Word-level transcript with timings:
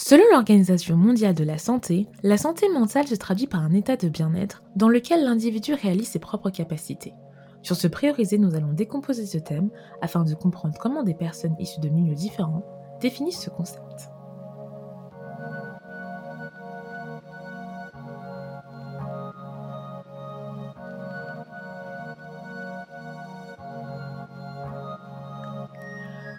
Selon 0.00 0.22
l'Organisation 0.30 0.96
mondiale 0.96 1.34
de 1.34 1.42
la 1.42 1.58
santé, 1.58 2.06
la 2.22 2.38
santé 2.38 2.68
mentale 2.68 3.08
se 3.08 3.16
traduit 3.16 3.48
par 3.48 3.64
un 3.64 3.72
état 3.72 3.96
de 3.96 4.08
bien-être 4.08 4.62
dans 4.76 4.88
lequel 4.88 5.24
l'individu 5.24 5.74
réalise 5.74 6.06
ses 6.06 6.20
propres 6.20 6.50
capacités. 6.50 7.14
Sur 7.62 7.74
ce 7.74 7.88
prioriser, 7.88 8.38
nous 8.38 8.54
allons 8.54 8.72
décomposer 8.72 9.26
ce 9.26 9.38
thème 9.38 9.70
afin 10.00 10.22
de 10.22 10.34
comprendre 10.34 10.78
comment 10.78 11.02
des 11.02 11.14
personnes 11.14 11.56
issues 11.58 11.80
de 11.80 11.88
milieux 11.88 12.14
différents 12.14 12.64
définissent 13.00 13.40
ce 13.40 13.50
concept. 13.50 14.08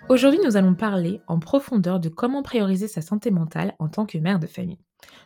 Aujourd'hui, 0.09 0.39
nous 0.43 0.57
allons 0.57 0.73
parler 0.73 1.21
en 1.27 1.37
profondeur 1.37 1.99
de 1.99 2.09
comment 2.09 2.41
prioriser 2.41 2.87
sa 2.87 3.03
santé 3.03 3.29
mentale 3.29 3.75
en 3.77 3.89
tant 3.89 4.07
que 4.07 4.17
mère 4.17 4.39
de 4.39 4.47
famille. 4.47 4.79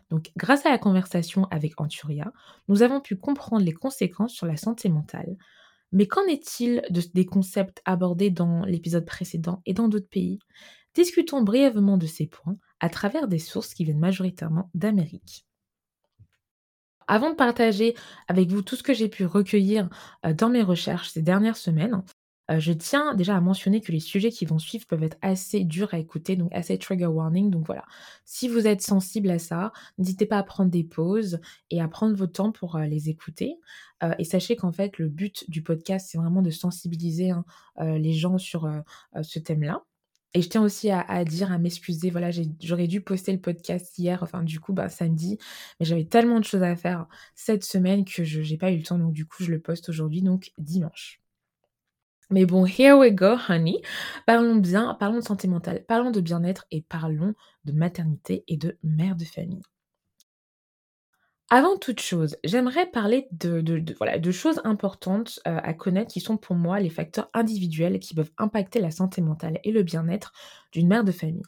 Donc, 0.09 0.29
grâce 0.35 0.65
à 0.65 0.71
la 0.71 0.77
conversation 0.77 1.45
avec 1.51 1.79
Anturia, 1.79 2.33
nous 2.67 2.81
avons 2.81 2.99
pu 2.99 3.15
comprendre 3.15 3.63
les 3.63 3.71
conséquences 3.71 4.33
sur 4.33 4.45
la 4.45 4.57
santé 4.57 4.89
mentale. 4.89 5.37
Mais 5.93 6.05
qu'en 6.05 6.25
est-il 6.25 6.81
de, 6.89 7.01
des 7.13 7.25
concepts 7.25 7.81
abordés 7.85 8.29
dans 8.29 8.65
l'épisode 8.65 9.05
précédent 9.05 9.61
et 9.65 9.73
dans 9.73 9.87
d'autres 9.87 10.09
pays? 10.09 10.39
Discutons 10.95 11.43
brièvement 11.43 11.97
de 11.97 12.05
ces 12.05 12.27
points 12.27 12.57
à 12.81 12.89
travers 12.89 13.29
des 13.29 13.39
sources 13.39 13.73
qui 13.73 13.85
viennent 13.85 13.99
majoritairement 13.99 14.69
d'Amérique. 14.73 15.45
Avant 17.07 17.29
de 17.29 17.35
partager 17.35 17.95
avec 18.27 18.49
vous 18.49 18.61
tout 18.61 18.75
ce 18.75 18.83
que 18.83 18.93
j'ai 18.93 19.07
pu 19.07 19.25
recueillir 19.25 19.89
euh, 20.25 20.33
dans 20.33 20.49
mes 20.49 20.61
recherches 20.61 21.11
ces 21.11 21.21
dernières 21.21 21.57
semaines, 21.57 22.03
euh, 22.51 22.59
je 22.59 22.73
tiens 22.73 23.15
déjà 23.15 23.37
à 23.37 23.41
mentionner 23.41 23.81
que 23.81 23.91
les 23.91 23.99
sujets 23.99 24.31
qui 24.31 24.45
vont 24.45 24.59
suivre 24.59 24.85
peuvent 24.85 25.03
être 25.03 25.17
assez 25.21 25.63
durs 25.63 25.93
à 25.93 25.99
écouter, 25.99 26.35
donc 26.35 26.53
assez 26.53 26.77
trigger 26.77 27.07
warning. 27.07 27.49
Donc 27.49 27.65
voilà, 27.65 27.85
si 28.25 28.47
vous 28.47 28.67
êtes 28.67 28.81
sensible 28.81 29.29
à 29.29 29.39
ça, 29.39 29.71
n'hésitez 29.97 30.25
pas 30.25 30.37
à 30.37 30.43
prendre 30.43 30.69
des 30.69 30.83
pauses 30.83 31.39
et 31.69 31.81
à 31.81 31.87
prendre 31.87 32.15
votre 32.15 32.33
temps 32.33 32.51
pour 32.51 32.75
euh, 32.75 32.85
les 32.85 33.09
écouter. 33.09 33.55
Euh, 34.03 34.13
et 34.19 34.25
sachez 34.25 34.55
qu'en 34.55 34.71
fait, 34.71 34.97
le 34.97 35.07
but 35.09 35.49
du 35.49 35.63
podcast, 35.63 36.09
c'est 36.11 36.17
vraiment 36.17 36.41
de 36.41 36.51
sensibiliser 36.51 37.31
hein, 37.31 37.45
les 37.79 38.13
gens 38.13 38.37
sur 38.37 38.69
ce 39.21 39.39
thème-là. 39.39 39.83
Et 40.33 40.41
je 40.41 40.49
tiens 40.49 40.63
aussi 40.63 40.89
à, 40.89 41.23
dire, 41.25 41.51
à 41.51 41.59
m'excuser, 41.59 42.09
voilà, 42.09 42.31
j'aurais 42.61 42.87
dû 42.87 43.01
poster 43.01 43.31
le 43.31 43.39
podcast 43.39 43.97
hier, 43.99 44.23
enfin 44.23 44.43
du 44.43 44.59
coup, 44.59 44.73
bah, 44.73 44.89
samedi, 44.89 45.37
mais 45.79 45.85
j'avais 45.85 46.05
tellement 46.05 46.39
de 46.39 46.45
choses 46.45 46.63
à 46.63 46.75
faire 46.75 47.07
cette 47.35 47.63
semaine 47.63 48.03
que 48.03 48.23
je 48.23 48.41
n'ai 48.41 48.57
pas 48.57 48.71
eu 48.71 48.77
le 48.77 48.83
temps, 48.83 48.97
donc 48.97 49.13
du 49.13 49.25
coup, 49.27 49.43
je 49.43 49.51
le 49.51 49.59
poste 49.59 49.89
aujourd'hui, 49.89 50.23
donc 50.23 50.51
dimanche. 50.57 51.22
Mais 52.29 52.45
bon, 52.45 52.65
here 52.65 52.97
we 52.97 53.11
go, 53.11 53.35
honey. 53.47 53.81
Parlons 54.25 54.55
bien, 54.55 54.93
parlons 54.95 55.19
de 55.19 55.23
santé 55.23 55.47
mentale, 55.47 55.85
parlons 55.85 56.11
de 56.11 56.21
bien-être 56.21 56.65
et 56.71 56.81
parlons 56.81 57.33
de 57.65 57.71
maternité 57.71 58.43
et 58.47 58.57
de 58.57 58.77
mère 58.83 59.15
de 59.15 59.25
famille. 59.25 59.61
Avant 61.49 61.77
toute 61.77 61.99
chose, 62.01 62.37
j'aimerais 62.43 62.89
parler 62.89 63.27
de, 63.31 63.63
voilà, 63.97 64.19
choses 64.31 64.59
importantes 64.63 65.39
euh, 65.47 65.59
à 65.61 65.73
connaître 65.73 66.11
qui 66.11 66.19
sont 66.19 66.37
pour 66.37 66.55
moi 66.55 66.79
les 66.79 66.89
facteurs 66.89 67.29
individuels 67.33 67.99
qui 67.99 68.15
peuvent 68.15 68.31
impacter 68.37 68.79
la 68.79 68.89
santé 68.91 69.21
mentale 69.21 69.59
et 69.63 69.71
le 69.71 69.83
bien-être 69.83 70.33
d'une 70.71 70.87
mère 70.87 71.03
de 71.03 71.11
famille. 71.11 71.43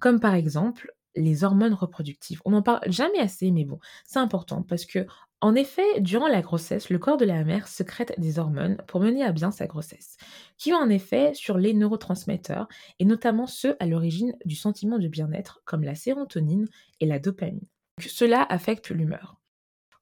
Comme 0.00 0.20
par 0.20 0.34
exemple 0.34 0.95
les 1.16 1.44
hormones 1.44 1.74
reproductives. 1.74 2.40
On 2.44 2.50
n'en 2.50 2.62
parle 2.62 2.80
jamais 2.86 3.18
assez, 3.18 3.50
mais 3.50 3.64
bon, 3.64 3.78
c'est 4.04 4.18
important 4.18 4.62
parce 4.62 4.84
que 4.84 5.06
en 5.42 5.54
effet, 5.54 6.00
durant 6.00 6.28
la 6.28 6.40
grossesse, 6.40 6.88
le 6.88 6.98
corps 6.98 7.18
de 7.18 7.26
la 7.26 7.44
mère 7.44 7.68
secrète 7.68 8.14
des 8.18 8.38
hormones 8.38 8.78
pour 8.86 9.00
mener 9.00 9.22
à 9.22 9.32
bien 9.32 9.50
sa 9.50 9.66
grossesse, 9.66 10.16
qui 10.56 10.72
ont 10.72 10.80
un 10.80 10.88
effet 10.88 11.34
sur 11.34 11.58
les 11.58 11.74
neurotransmetteurs, 11.74 12.68
et 12.98 13.04
notamment 13.04 13.46
ceux 13.46 13.76
à 13.78 13.86
l'origine 13.86 14.34
du 14.46 14.56
sentiment 14.56 14.98
de 14.98 15.08
bien-être, 15.08 15.60
comme 15.66 15.84
la 15.84 15.94
sérotonine 15.94 16.66
et 17.00 17.06
la 17.06 17.18
dopamine. 17.18 17.66
cela 18.00 18.42
affecte 18.48 18.88
l'humeur. 18.88 19.36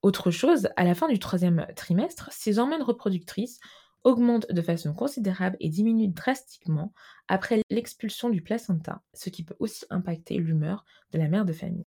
Autre 0.02 0.30
chose, 0.30 0.68
à 0.76 0.84
la 0.84 0.94
fin 0.94 1.08
du 1.08 1.18
troisième 1.18 1.66
trimestre, 1.74 2.28
ces 2.30 2.58
hormones 2.58 2.82
reproductrices 2.82 3.58
augmentent 4.04 4.50
de 4.52 4.62
façon 4.62 4.94
considérable 4.94 5.56
et 5.60 5.68
diminuent 5.68 6.12
drastiquement 6.12 6.92
après 7.28 7.62
l'expulsion 7.70 8.30
du 8.30 8.42
placenta, 8.42 9.02
ce 9.14 9.30
qui 9.30 9.44
peut 9.44 9.56
aussi 9.58 9.84
impacter 9.90 10.36
l'humeur 10.36 10.84
de 11.12 11.18
la 11.18 11.28
mère 11.28 11.44
de 11.44 11.52
famille. 11.52 11.86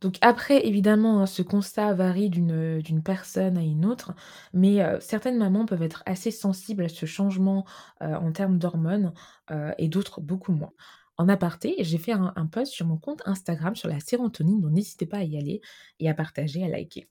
Donc 0.00 0.16
après, 0.22 0.66
évidemment, 0.66 1.20
hein, 1.20 1.26
ce 1.26 1.42
constat 1.42 1.92
varie 1.92 2.30
d'une 2.30 3.02
personne 3.04 3.58
à 3.58 3.62
une 3.62 3.84
autre, 3.84 4.14
mais 4.54 4.82
euh, 4.82 4.98
certaines 5.00 5.36
mamans 5.36 5.66
peuvent 5.66 5.82
être 5.82 6.02
assez 6.06 6.30
sensibles 6.30 6.84
à 6.84 6.88
ce 6.88 7.04
changement 7.06 7.66
euh, 8.02 8.14
en 8.14 8.32
termes 8.32 8.58
d'hormones 8.58 9.12
euh, 9.50 9.72
et 9.78 9.88
d'autres 9.88 10.20
beaucoup 10.20 10.52
moins. 10.52 10.72
En 11.18 11.28
aparté, 11.28 11.76
j'ai 11.80 11.98
fait 11.98 12.12
un, 12.12 12.32
un, 12.34 12.46
post 12.46 12.72
sur 12.72 12.86
mon 12.86 12.96
compte 12.96 13.20
Instagram 13.26 13.76
sur 13.76 13.90
la 13.90 14.00
sérotonine, 14.00 14.62
donc 14.62 14.72
n'hésitez 14.72 15.04
pas 15.04 15.18
à 15.18 15.24
y 15.24 15.36
aller 15.36 15.60
et 15.98 16.08
à 16.08 16.14
partager, 16.14 16.64
à 16.64 16.68
liker. 16.68 17.06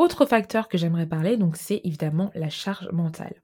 Autre 0.00 0.24
facteur 0.24 0.68
que 0.68 0.78
j'aimerais 0.78 1.06
parler, 1.06 1.38
c'est 1.52 1.82
évidemment 1.84 2.30
la 2.34 2.48
charge 2.48 2.88
mentale. 2.90 3.34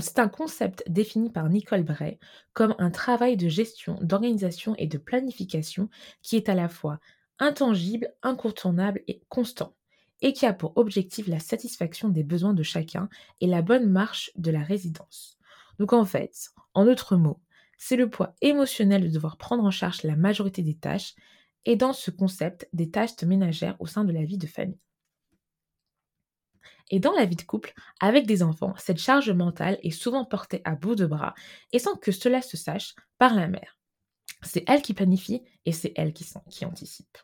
c'est 0.00 0.18
un 0.18 0.26
concept 0.26 0.82
défini 0.88 1.30
par 1.30 1.48
Nicole 1.48 1.84
Bray 1.84 2.18
comme 2.52 2.74
un 2.78 2.90
travail 2.90 3.36
de 3.36 3.48
gestion, 3.48 3.96
d'organisation 4.02 4.74
et 4.76 4.88
de 4.88 4.98
planification 4.98 5.88
qui 6.20 6.34
est 6.34 6.48
à 6.48 6.56
la 6.56 6.68
fois 6.68 6.98
intangible, 7.38 8.12
incontournable 8.24 9.02
et 9.06 9.22
constant, 9.28 9.76
et 10.20 10.32
qui 10.32 10.46
a 10.46 10.52
pour 10.52 10.76
objectif 10.76 11.28
la 11.28 11.38
satisfaction 11.38 12.08
des 12.08 12.24
besoins 12.24 12.54
de 12.54 12.64
chacun 12.64 13.08
et 13.40 13.46
la 13.46 13.62
bonne 13.62 13.88
marche 13.88 14.32
de 14.34 14.50
la 14.50 14.64
résidence. 14.64 15.38
Donc 15.78 15.92
en 15.92 16.04
fait, 16.04 16.48
en 16.74 16.86
d'autres 16.86 17.14
mots, 17.14 17.38
c'est 17.78 17.94
le 17.94 18.10
poids 18.10 18.34
émotionnel 18.40 19.04
de 19.04 19.14
devoir 19.14 19.36
prendre 19.36 19.62
en 19.62 19.70
charge 19.70 20.02
la 20.02 20.16
majorité 20.16 20.62
des 20.62 20.74
tâches, 20.74 21.14
et 21.66 21.76
dans 21.76 21.92
ce 21.92 22.10
concept, 22.10 22.68
des 22.72 22.90
tâches 22.90 23.22
ménagères 23.22 23.76
au 23.78 23.86
sein 23.86 24.02
de 24.02 24.12
la 24.12 24.24
vie 24.24 24.38
de 24.38 24.48
famille. 24.48 24.80
Et 26.90 27.00
dans 27.00 27.12
la 27.12 27.24
vie 27.24 27.36
de 27.36 27.42
couple, 27.42 27.72
avec 28.00 28.26
des 28.26 28.42
enfants, 28.42 28.74
cette 28.76 28.98
charge 28.98 29.30
mentale 29.30 29.78
est 29.82 29.90
souvent 29.90 30.24
portée 30.24 30.60
à 30.64 30.74
bout 30.74 30.94
de 30.94 31.06
bras 31.06 31.34
et 31.72 31.78
sans 31.78 31.96
que 31.96 32.12
cela 32.12 32.42
se 32.42 32.56
sache 32.56 32.94
par 33.18 33.34
la 33.34 33.48
mère. 33.48 33.78
C'est 34.42 34.64
elle 34.68 34.82
qui 34.82 34.94
planifie 34.94 35.42
et 35.66 35.72
c'est 35.72 35.92
elle 35.96 36.12
qui, 36.12 36.26
anticipe. 36.64 37.18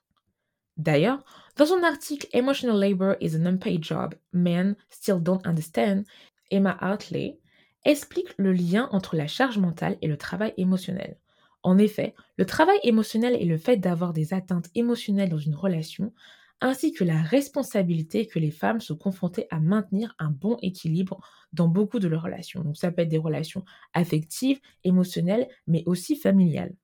D'ailleurs, 0.76 1.24
dans 1.56 1.66
son 1.66 1.82
article 1.82 2.28
Emotional 2.32 2.78
Labor 2.78 3.14
is 3.20 3.34
an 3.34 3.46
Unpaid 3.46 3.82
Job, 3.82 4.14
Men 4.32 4.76
Still 4.90 5.20
Don't 5.20 5.40
Understand, 5.44 6.04
Emma 6.50 6.76
Hartley 6.80 7.38
explique 7.84 8.34
le 8.36 8.52
lien 8.52 8.88
entre 8.92 9.16
la 9.16 9.26
charge 9.26 9.58
mentale 9.58 9.96
et 10.02 10.08
le 10.08 10.18
travail 10.18 10.52
émotionnel. 10.56 11.16
En 11.62 11.78
effet, 11.78 12.14
le 12.36 12.44
travail 12.44 12.78
émotionnel 12.82 13.36
et 13.40 13.44
le 13.44 13.58
fait 13.58 13.76
d'avoir 13.76 14.12
des 14.12 14.34
atteintes 14.34 14.68
émotionnelles 14.74 15.30
dans 15.30 15.38
une 15.38 15.54
relation, 15.54 16.12
ainsi 16.60 16.92
que 16.92 17.04
la 17.04 17.22
responsabilité 17.22 18.26
que 18.26 18.38
les 18.38 18.50
femmes 18.50 18.80
sont 18.80 18.96
confrontées 18.96 19.46
à 19.50 19.60
maintenir 19.60 20.14
un 20.18 20.30
bon 20.30 20.56
équilibre 20.62 21.20
dans 21.52 21.68
beaucoup 21.68 21.98
de 21.98 22.08
leurs 22.08 22.22
relations. 22.22 22.62
Donc 22.62 22.76
ça 22.76 22.90
peut 22.90 23.02
être 23.02 23.08
des 23.08 23.18
relations 23.18 23.64
affectives, 23.94 24.60
émotionnelles, 24.84 25.48
mais 25.66 25.82
aussi 25.86 26.16
familiales. 26.16 26.74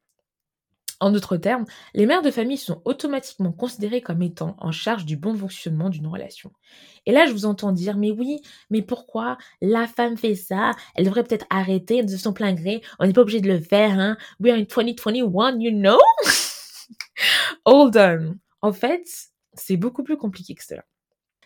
En 1.03 1.11
d'autres 1.11 1.37
termes, 1.37 1.65
les 1.95 2.07
mères 2.07 2.23
de 2.23 2.31
famille 2.31 2.57
sont 2.57 2.81
automatiquement 2.85 3.51
considérées 3.51 4.03
comme 4.03 4.23
étant 4.23 4.55
en 4.61 4.71
charge 4.71 5.05
du 5.05 5.17
bon 5.17 5.35
fonctionnement 5.35 5.89
d'une 5.91 6.07
relation. 6.07 6.53
Et 7.07 7.13
là, 7.13 7.27
je 7.27 7.33
vous 7.33 7.45
entends 7.45 7.73
dire, 7.73 7.97
mais 7.97 8.13
oui, 8.13 8.41
mais 8.71 8.83
pourquoi 8.83 9.37
la 9.61 9.89
femme 9.89 10.17
fait 10.17 10.37
ça? 10.37 10.71
Elle 10.95 11.07
devrait 11.07 11.25
peut-être 11.25 11.47
arrêter 11.51 12.05
de 12.05 12.17
son 12.17 12.33
plein 12.33 12.53
gré. 12.53 12.83
On 13.01 13.07
n'est 13.07 13.13
pas 13.13 13.23
obligé 13.23 13.41
de 13.41 13.49
le 13.49 13.59
faire, 13.59 13.99
hein 13.99 14.17
We 14.39 14.53
are 14.53 14.59
in 14.61 14.63
2021, 14.63 15.59
you 15.59 15.73
know? 15.73 15.99
Hold 17.67 17.97
on. 17.97 18.37
En 18.61 18.73
fait, 18.73 19.32
c'est 19.55 19.77
beaucoup 19.77 20.03
plus 20.03 20.17
compliqué 20.17 20.55
que 20.55 20.65
cela. 20.65 20.85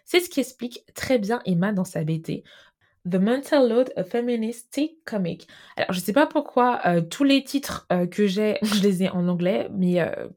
C'est 0.04 0.20
ce 0.20 0.30
qui 0.30 0.40
explique 0.40 0.84
très 0.94 1.18
bien 1.18 1.42
Emma 1.44 1.72
dans 1.72 1.84
sa 1.84 2.04
BT, 2.04 2.44
The 3.08 3.16
Mental 3.16 3.68
Load, 3.68 3.92
a 3.96 4.02
Feminist 4.02 4.80
Comic. 5.04 5.46
Alors, 5.76 5.92
je 5.92 6.00
ne 6.00 6.04
sais 6.04 6.12
pas 6.12 6.26
pourquoi 6.26 6.80
euh, 6.86 7.00
tous 7.00 7.22
les 7.22 7.44
titres 7.44 7.86
euh, 7.92 8.06
que 8.06 8.26
j'ai, 8.26 8.58
je 8.62 8.82
les 8.82 9.04
ai 9.04 9.08
en 9.08 9.28
anglais, 9.28 9.68
mais 9.72 10.00
euh, 10.00 10.28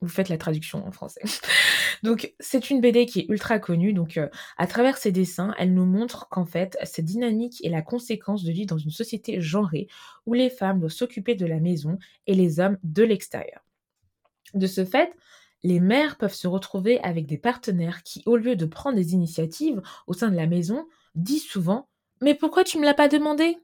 vous 0.00 0.08
faites 0.08 0.30
la 0.30 0.38
traduction 0.38 0.86
en 0.86 0.92
français. 0.92 1.20
donc, 2.02 2.34
c'est 2.40 2.70
une 2.70 2.80
BD 2.80 3.04
qui 3.04 3.20
est 3.20 3.26
ultra 3.28 3.58
connue. 3.58 3.92
Donc, 3.92 4.18
à 4.56 4.66
travers 4.66 4.96
ses 4.96 5.12
dessins, 5.12 5.54
elle 5.58 5.74
nous 5.74 5.84
montre 5.84 6.28
qu'en 6.30 6.46
fait, 6.46 6.78
cette 6.84 7.04
dynamique 7.04 7.62
est 7.64 7.70
la 7.70 7.82
conséquence 7.82 8.44
de 8.44 8.52
vivre 8.52 8.68
dans 8.68 8.78
une 8.78 8.90
société 8.90 9.40
genrée 9.40 9.88
où 10.24 10.32
les 10.32 10.50
femmes 10.50 10.80
doivent 10.80 10.92
s'occuper 10.92 11.34
de 11.34 11.46
la 11.46 11.60
maison 11.60 11.98
et 12.26 12.34
les 12.34 12.60
hommes 12.60 12.78
de 12.82 13.02
l'extérieur. 13.02 13.62
De 14.54 14.66
ce 14.66 14.84
fait, 14.84 15.12
les 15.64 15.80
mères 15.80 16.18
peuvent 16.18 16.34
se 16.34 16.46
retrouver 16.46 17.00
avec 17.00 17.26
des 17.26 17.38
partenaires 17.38 18.02
qui, 18.02 18.22
au 18.26 18.36
lieu 18.36 18.54
de 18.54 18.66
prendre 18.66 18.96
des 18.96 19.14
initiatives 19.14 19.82
au 20.06 20.12
sein 20.12 20.30
de 20.30 20.36
la 20.36 20.46
maison, 20.46 20.86
dit 21.14 21.40
souvent 21.40 21.88
Mais 22.20 22.34
pourquoi 22.34 22.62
tu 22.62 22.78
me 22.78 22.84
l'as 22.84 22.94
pas 22.94 23.08
demandé? 23.08 23.56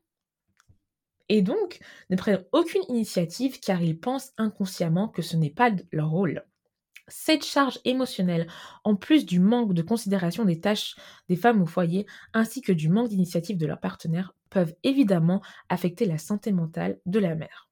Et 1.29 1.43
donc 1.43 1.79
ne 2.09 2.17
prennent 2.17 2.45
aucune 2.53 2.83
initiative 2.89 3.61
car 3.61 3.81
ils 3.83 4.01
pensent 4.01 4.33
inconsciemment 4.39 5.09
que 5.09 5.23
ce 5.23 5.37
n'est 5.37 5.51
pas 5.51 5.71
leur 5.93 6.11
rôle. 6.11 6.45
Cette 7.07 7.45
charge 7.45 7.81
émotionnelle, 7.85 8.47
en 8.85 8.97
plus 8.97 9.27
du 9.27 9.39
manque 9.39 9.75
de 9.75 9.83
considération 9.83 10.45
des 10.45 10.61
tâches 10.61 10.97
des 11.29 11.37
femmes 11.37 11.61
au 11.61 11.67
foyer, 11.67 12.07
ainsi 12.33 12.63
que 12.63 12.73
du 12.73 12.89
manque 12.89 13.09
d'initiative 13.09 13.59
de 13.59 13.67
leurs 13.67 13.81
partenaires, 13.81 14.35
peuvent 14.49 14.75
évidemment 14.85 15.43
affecter 15.69 16.07
la 16.07 16.19
santé 16.19 16.51
mentale 16.51 16.99
de 17.07 17.19
la 17.19 17.35
mère. 17.35 17.70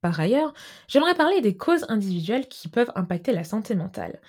Par 0.00 0.18
ailleurs, 0.18 0.54
j'aimerais 0.88 1.14
parler 1.14 1.40
des 1.40 1.56
causes 1.56 1.84
individuelles 1.88 2.48
qui 2.48 2.68
peuvent 2.68 2.92
impacter 2.94 3.32
la 3.32 3.44
santé 3.44 3.74
mentale. 3.74 4.20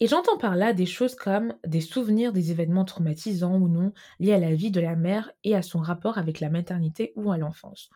Et 0.00 0.06
j'entends 0.08 0.38
par 0.38 0.56
là 0.56 0.72
des 0.72 0.86
choses 0.86 1.16
comme 1.16 1.54
des 1.66 1.80
souvenirs 1.80 2.32
des 2.32 2.52
événements 2.52 2.84
traumatisants 2.84 3.56
ou 3.56 3.68
non 3.68 3.92
liés 4.20 4.34
à 4.34 4.38
la 4.40 4.54
vie 4.54 4.70
de 4.70 4.80
la 4.80 4.96
mère 4.96 5.32
et 5.44 5.56
à 5.56 5.62
son 5.62 5.80
rapport 5.80 6.18
avec 6.18 6.40
la 6.40 6.50
maternité 6.50 7.12
ou 7.16 7.32
à 7.32 7.38
l'enfance. 7.38 7.90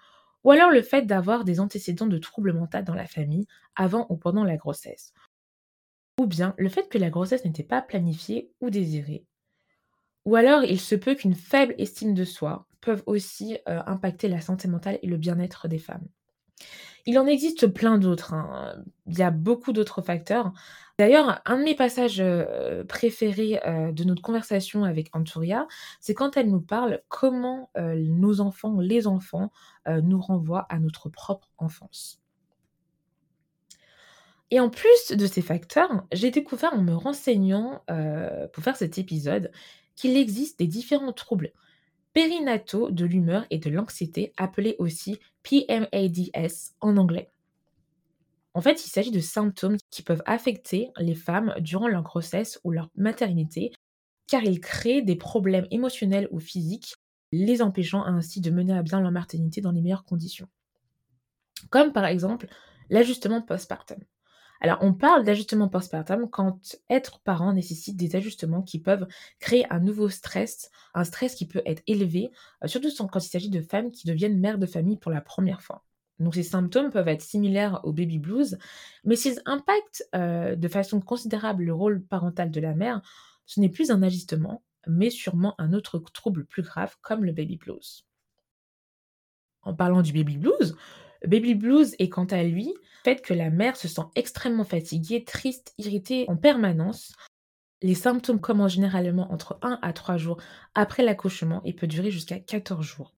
Ou 0.44 0.50
alors 0.52 0.70
le 0.70 0.82
fait 0.82 1.02
d'avoir 1.02 1.44
des 1.44 1.60
antécédents 1.60 2.06
de 2.08 2.19
troubles 2.19 2.52
mentaux 2.54 2.82
dans 2.82 2.94
la 2.94 3.06
famille 3.06 3.46
avant 3.76 4.06
ou 4.10 4.16
pendant 4.16 4.44
la 4.44 4.56
grossesse. 4.56 5.14
Ou 6.19 6.26
bien 6.26 6.54
le 6.56 6.70
fait 6.70 6.88
que 6.88 6.96
la 6.96 7.10
grossesse 7.10 7.44
n'était 7.44 7.62
pas 7.62 7.82
planifiée 7.82 8.50
ou 8.62 8.70
désirée. 8.70 9.26
Ou 10.24 10.34
alors 10.34 10.64
il 10.64 10.80
se 10.80 10.96
peut 10.96 11.14
qu'une 11.14 11.36
faible 11.36 11.76
estime 11.78 12.12
de 12.14 12.24
soi 12.24 12.66
peuvent 12.80 13.04
aussi 13.06 13.58
euh, 13.69 13.80
impacter 13.86 14.26
la 14.28 14.40
santé 14.40 14.66
mentale 14.66 14.98
et 15.02 15.06
le 15.06 15.16
bien-être 15.16 15.69
des 15.69 15.78
femmes. 15.78 16.08
Il 17.06 17.19
en 17.19 17.26
existe 17.26 17.66
plein 17.66 17.99
d'autres, 17.99 18.34
hein. 18.34 18.76
Il 19.06 19.19
y 19.19 19.22
a 19.22 19.31
beaucoup 19.31 19.72
d'autres 19.72 20.02
facteurs. 20.02 20.52
D'ailleurs, 20.99 21.40
un 21.46 21.58
de 21.58 21.64
mes 21.64 21.75
passages, 21.75 22.20
euh, 22.20 22.84
préférés, 22.84 23.60
euh, 23.66 23.93
de 23.93 24.04
notre 24.04 24.22
conversation 24.22 24.84
avec 24.84 25.08
Anturia, 25.12 25.66
c'est 26.00 26.14
quand 26.14 26.37
elle 26.37 26.50
nous 26.50 26.60
parle 26.60 27.00
comment, 27.08 27.70
euh, 27.76 27.96
nos 27.96 28.40
enfants, 28.40 28.78
les 28.78 29.06
enfants, 29.06 29.50
nous 29.88 30.20
renvoient 30.20 30.66
à 30.69 30.78
notre 30.78 31.08
propre 31.08 31.49
enfance. 31.58 32.20
Et 34.52 34.60
en 34.60 34.70
plus 34.70 35.10
de 35.10 35.26
ces 35.26 35.43
facteurs, 35.43 36.05
j'ai 36.12 36.31
découvert 36.31 36.75
en 36.75 36.82
me 36.82 36.94
renseignant, 36.94 37.82
pour 38.52 38.62
faire 38.62 38.76
cet 38.76 38.98
épisode, 38.98 39.50
qu'il 39.96 40.16
existe 40.16 40.60
des 40.60 40.69
différents 40.69 41.12
troubles 41.12 41.52
périnataux 42.12 42.91
de 42.91 43.05
l'humeur 43.05 43.47
et 43.50 43.59
de 43.59 43.70
l'anxiété, 43.70 44.32
appelés 44.37 44.76
aussi 44.79 45.19
PMADS 45.43 46.75
en 46.81 46.97
anglais. 46.97 47.31
En 48.55 48.61
fait, 48.62 48.85
il 48.87 48.91
s'agit 48.91 49.11
de 49.11 49.20
symptômes 49.20 49.76
qui 49.91 50.03
peuvent 50.03 50.23
affecter 50.26 50.91
les 50.99 51.14
femmes 51.14 51.55
durant 51.61 51.88
leur 51.88 52.03
grossesse 52.03 52.61
ou 52.64 52.70
leur 52.70 52.88
maternité, 52.97 53.73
car 54.29 54.43
ils 54.44 54.61
créent 54.61 55.03
des 55.03 55.17
problèmes 55.17 55.67
émotionnels 55.70 56.29
ou 56.32 56.41
physiques, 56.41 56.94
les 57.32 57.62
empêchant 57.62 58.05
ainsi 58.05 58.41
de 58.41 58.50
mener 58.50 58.75
à 58.75 58.82
bien 58.82 59.00
leur 59.00 59.12
maternité 59.12 59.61
dans 59.62 59.73
les 59.73 59.82
meilleures 59.82 60.05
conditions. 60.05 60.49
Comme 61.70 61.93
par 61.93 62.05
exemple 62.05 62.47
l'ajustement 62.88 63.43
postpartum. 63.43 63.99
Alors, 64.64 64.79
on 64.81 64.94
parle 64.94 65.25
d'ajustement 65.25 65.69
postpartum 65.69 66.31
quand 66.31 66.76
être 66.88 67.19
parent 67.19 67.53
nécessite 67.53 67.97
des 67.97 68.14
ajustements 68.14 68.62
qui 68.62 68.79
peuvent 68.79 69.09
créer 69.41 69.67
un 69.73 69.81
nouveau 69.81 70.09
stress, 70.09 70.70
un 70.94 71.03
stress 71.03 71.35
qui 71.35 71.49
peut 71.49 71.62
être 71.67 71.82
élevé, 71.88 72.31
euh, 72.62 72.69
surtout 72.69 72.88
quand 73.09 73.26
il 73.26 73.29
s'agit 73.29 73.50
de 73.50 73.61
femmes 73.61 73.91
qui 73.91 74.06
deviennent 74.06 74.38
mères 74.38 74.59
de 74.59 74.67
famille 74.67 74.99
pour 74.99 75.11
la 75.11 75.20
première 75.20 75.62
fois. 75.62 75.85
Donc 76.20 76.37
ces 76.37 76.44
symptômes 76.44 76.91
peuvent 76.91 77.09
être 77.09 77.23
similaires 77.23 77.81
au 77.82 77.93
baby 77.93 78.20
blues, 78.20 78.56
mais 79.03 79.17
s'ils 79.17 79.43
impactent 79.47 80.09
euh, 80.14 80.55
de 80.55 80.69
façon 80.69 81.00
considérable 81.00 81.65
le 81.65 81.75
rôle 81.75 82.00
parental 82.00 82.53
de 82.53 82.61
la 82.61 82.76
mère, 82.76 83.03
ce 83.47 83.58
n'est 83.58 83.69
plus 83.69 83.91
un 83.91 84.00
ajustement, 84.00 84.62
mais 84.87 85.11
sûrement 85.11 85.56
un 85.58 85.73
autre 85.73 85.99
trouble 85.99 86.44
plus 86.44 86.62
grave 86.62 86.94
comme 87.03 87.25
le 87.25 87.32
baby 87.32 87.56
blues. 87.56 88.06
En 89.62 89.75
parlant 89.75 90.03
du 90.03 90.12
baby 90.12 90.38
blues, 90.38 90.76
baby 91.26 91.54
blues 91.54 91.94
est 91.98 92.08
quant 92.08 92.26
à 92.26 92.42
lui 92.42 92.74
fait 93.04 93.20
que 93.20 93.34
la 93.34 93.50
mère 93.50 93.76
se 93.76 93.88
sent 93.88 94.02
extrêmement 94.14 94.64
fatiguée, 94.64 95.24
triste, 95.24 95.74
irritée 95.78 96.24
en 96.28 96.36
permanence. 96.36 97.12
Les 97.82 97.96
symptômes 97.96 98.40
commencent 98.40 98.74
généralement 98.74 99.32
entre 99.32 99.58
1 99.62 99.78
à 99.82 99.92
3 99.92 100.16
jours 100.16 100.40
après 100.74 101.02
l'accouchement 101.02 101.62
et 101.64 101.72
peut 101.72 101.88
durer 101.88 102.12
jusqu'à 102.12 102.38
14 102.38 102.84
jours. 102.84 103.14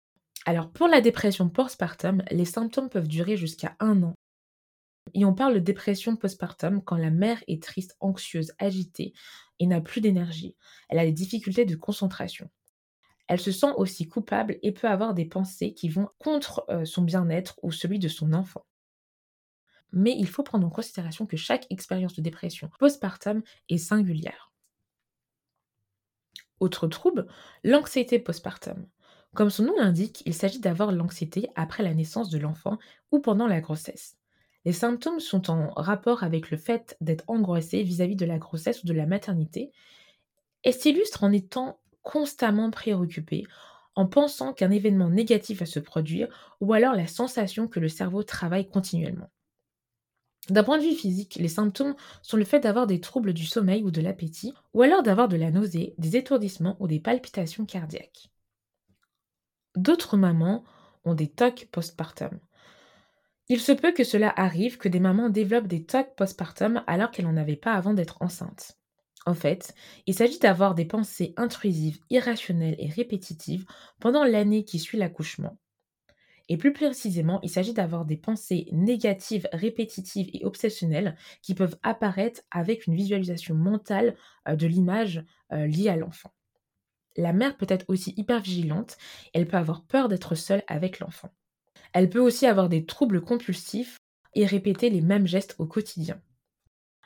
Alors 0.46 0.70
pour 0.70 0.88
la 0.88 1.00
dépression 1.00 1.48
postpartum, 1.48 2.22
les 2.30 2.44
symptômes 2.44 2.88
peuvent 2.88 3.08
durer 3.08 3.36
jusqu'à 3.36 3.76
un 3.80 4.02
an. 4.02 4.14
Et 5.12 5.24
on 5.24 5.34
parle 5.34 5.54
de 5.54 5.58
dépression 5.58 6.16
postpartum 6.16 6.82
quand 6.82 6.96
la 6.96 7.10
mère 7.10 7.42
est 7.46 7.62
triste, 7.62 7.96
anxieuse, 8.00 8.52
agitée 8.58 9.12
et 9.58 9.66
n'a 9.66 9.80
plus 9.80 10.00
d'énergie. 10.00 10.56
Elle 10.88 10.98
a 10.98 11.04
des 11.04 11.12
difficultés 11.12 11.66
de 11.66 11.76
concentration. 11.76 12.50
Elle 13.26 13.40
se 13.40 13.52
sent 13.52 13.72
aussi 13.76 14.08
coupable 14.08 14.58
et 14.62 14.72
peut 14.72 14.88
avoir 14.88 15.14
des 15.14 15.24
pensées 15.24 15.72
qui 15.72 15.88
vont 15.88 16.08
contre 16.18 16.64
euh, 16.68 16.84
son 16.84 17.02
bien-être 17.02 17.58
ou 17.62 17.72
celui 17.72 17.98
de 17.98 18.08
son 18.08 18.32
enfant 18.32 18.66
mais 19.94 20.14
il 20.18 20.28
faut 20.28 20.42
prendre 20.42 20.66
en 20.66 20.70
considération 20.70 21.24
que 21.24 21.36
chaque 21.36 21.66
expérience 21.70 22.14
de 22.14 22.20
dépression 22.20 22.68
postpartum 22.78 23.42
est 23.68 23.78
singulière. 23.78 24.52
Autre 26.60 26.88
trouble, 26.88 27.26
l'anxiété 27.62 28.18
postpartum. 28.18 28.86
Comme 29.34 29.50
son 29.50 29.64
nom 29.64 29.76
l'indique, 29.76 30.22
il 30.26 30.34
s'agit 30.34 30.60
d'avoir 30.60 30.92
l'anxiété 30.92 31.48
après 31.54 31.82
la 31.82 31.94
naissance 31.94 32.28
de 32.28 32.38
l'enfant 32.38 32.78
ou 33.12 33.20
pendant 33.20 33.46
la 33.46 33.60
grossesse. 33.60 34.16
Les 34.64 34.72
symptômes 34.72 35.20
sont 35.20 35.50
en 35.50 35.70
rapport 35.74 36.22
avec 36.22 36.50
le 36.50 36.56
fait 36.56 36.96
d'être 37.00 37.24
angoissé 37.28 37.82
vis-à-vis 37.82 38.16
de 38.16 38.26
la 38.26 38.38
grossesse 38.38 38.82
ou 38.82 38.86
de 38.86 38.92
la 38.92 39.06
maternité 39.06 39.72
et 40.64 40.72
s'illustre 40.72 41.22
en 41.22 41.32
étant 41.32 41.78
constamment 42.04 42.70
préoccupé, 42.70 43.44
en 43.96 44.06
pensant 44.06 44.52
qu'un 44.52 44.70
événement 44.70 45.08
négatif 45.08 45.60
va 45.60 45.66
se 45.66 45.80
produire 45.80 46.56
ou 46.60 46.72
alors 46.72 46.94
la 46.94 47.08
sensation 47.08 47.66
que 47.66 47.80
le 47.80 47.88
cerveau 47.88 48.22
travaille 48.22 48.68
continuellement. 48.68 49.30
D'un 50.50 50.62
point 50.62 50.78
de 50.78 50.82
vue 50.84 50.94
physique, 50.94 51.36
les 51.36 51.48
symptômes 51.48 51.96
sont 52.22 52.36
le 52.36 52.44
fait 52.44 52.60
d'avoir 52.60 52.86
des 52.86 53.00
troubles 53.00 53.32
du 53.32 53.46
sommeil 53.46 53.82
ou 53.82 53.90
de 53.90 54.02
l'appétit, 54.02 54.52
ou 54.74 54.82
alors 54.82 55.02
d'avoir 55.02 55.26
de 55.28 55.36
la 55.36 55.50
nausée, 55.50 55.94
des 55.96 56.16
étourdissements 56.16 56.76
ou 56.80 56.86
des 56.86 57.00
palpitations 57.00 57.64
cardiaques. 57.64 58.30
D'autres 59.74 60.18
mamans 60.18 60.64
ont 61.04 61.14
des 61.14 61.28
TOC 61.28 61.68
postpartum. 61.72 62.38
Il 63.48 63.60
se 63.60 63.72
peut 63.72 63.92
que 63.92 64.04
cela 64.04 64.32
arrive 64.36 64.76
que 64.76 64.88
des 64.88 65.00
mamans 65.00 65.30
développent 65.30 65.66
des 65.66 65.84
TOC 65.84 66.14
postpartum 66.14 66.84
alors 66.86 67.10
qu'elles 67.10 67.26
n'en 67.26 67.36
avaient 67.38 67.56
pas 67.56 67.72
avant 67.72 67.94
d'être 67.94 68.20
enceintes. 68.20 68.76
En 69.26 69.34
fait, 69.34 69.74
il 70.06 70.14
s'agit 70.14 70.38
d'avoir 70.38 70.74
des 70.74 70.84
pensées 70.84 71.34
intrusives, 71.36 72.00
irrationnelles 72.10 72.76
et 72.78 72.88
répétitives 72.88 73.64
pendant 74.00 74.24
l'année 74.24 74.64
qui 74.64 74.78
suit 74.78 74.98
l'accouchement, 74.98 75.58
et 76.48 76.56
plus 76.56 76.72
précisément, 76.72 77.40
il 77.42 77.48
s'agit 77.48 77.72
d'avoir 77.72 78.04
des 78.04 78.16
pensées 78.16 78.68
négatives, 78.72 79.48
répétitives 79.52 80.28
et 80.34 80.44
obsessionnelles 80.44 81.16
qui 81.42 81.54
peuvent 81.54 81.78
apparaître 81.82 82.42
avec 82.50 82.86
une 82.86 82.94
visualisation 82.94 83.54
mentale 83.54 84.14
euh, 84.48 84.56
de 84.56 84.66
l'image 84.66 85.24
euh, 85.52 85.66
liée 85.66 85.88
à 85.88 85.96
l'enfant. 85.96 86.32
La 87.16 87.32
mère 87.32 87.56
peut 87.56 87.66
être 87.68 87.86
aussi 87.88 88.12
hyper 88.16 88.40
vigilante, 88.40 88.98
elle 89.32 89.46
peut 89.46 89.56
avoir 89.56 89.84
peur 89.84 90.08
d'être 90.08 90.34
seule 90.34 90.64
avec 90.66 90.98
l'enfant. 90.98 91.30
Elle 91.92 92.10
peut 92.10 92.20
aussi 92.20 92.44
avoir 92.46 92.68
des 92.68 92.84
troubles 92.84 93.22
compulsifs 93.22 93.96
et 94.34 94.46
répéter 94.46 94.90
les 94.90 95.00
mêmes 95.00 95.28
gestes 95.28 95.54
au 95.58 95.66
quotidien. 95.66 96.20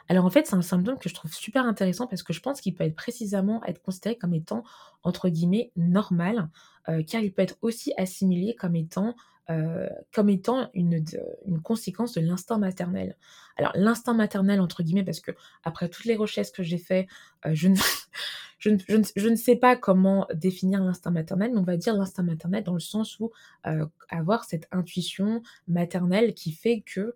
Alors 0.08 0.24
en 0.24 0.30
fait, 0.30 0.46
c'est 0.46 0.54
un 0.54 0.62
symptôme 0.62 0.98
que 0.98 1.08
je 1.08 1.14
trouve 1.14 1.32
super 1.32 1.66
intéressant 1.66 2.06
parce 2.06 2.22
que 2.22 2.32
je 2.32 2.40
pense 2.40 2.60
qu'il 2.60 2.74
peut 2.74 2.84
être 2.84 2.96
précisément 2.96 3.62
être 3.64 3.82
considéré 3.82 4.16
comme 4.16 4.34
étant 4.34 4.64
entre 5.02 5.28
guillemets 5.28 5.70
normal, 5.76 6.48
euh, 6.88 7.02
car 7.02 7.20
il 7.20 7.32
peut 7.32 7.42
être 7.42 7.58
aussi 7.60 7.92
assimilé 7.96 8.54
comme 8.54 8.74
étant 8.74 9.14
euh, 9.50 9.88
comme 10.12 10.28
étant 10.28 10.68
une, 10.74 11.02
conséquence 11.62 12.12
de 12.12 12.20
l'instinct 12.20 12.58
maternel. 12.58 13.16
Alors 13.56 13.72
l'instinct 13.74 14.12
maternel 14.12 14.60
entre 14.60 14.82
guillemets 14.82 15.04
parce 15.04 15.20
que 15.20 15.32
après 15.62 15.88
toutes 15.88 16.04
les 16.04 16.16
recherches 16.16 16.52
que 16.52 16.62
j'ai 16.62 16.76
fait, 16.78 17.06
euh, 17.46 17.54
je, 17.54 17.68
ne, 17.68 19.34
sais 19.36 19.56
pas 19.56 19.76
comment 19.76 20.26
définir 20.34 20.82
l'instinct 20.82 21.10
maternel, 21.10 21.52
mais 21.52 21.58
on 21.58 21.64
va 21.64 21.76
dire 21.76 21.94
l'instinct 21.94 22.22
maternel 22.22 22.64
dans 22.64 22.74
le 22.74 22.80
sens 22.80 23.18
où 23.20 23.30
avoir 24.10 24.44
cette 24.44 24.68
intuition 24.70 25.42
maternelle 25.66 26.34
qui 26.34 26.52
fait 26.52 26.82
que 26.82 27.14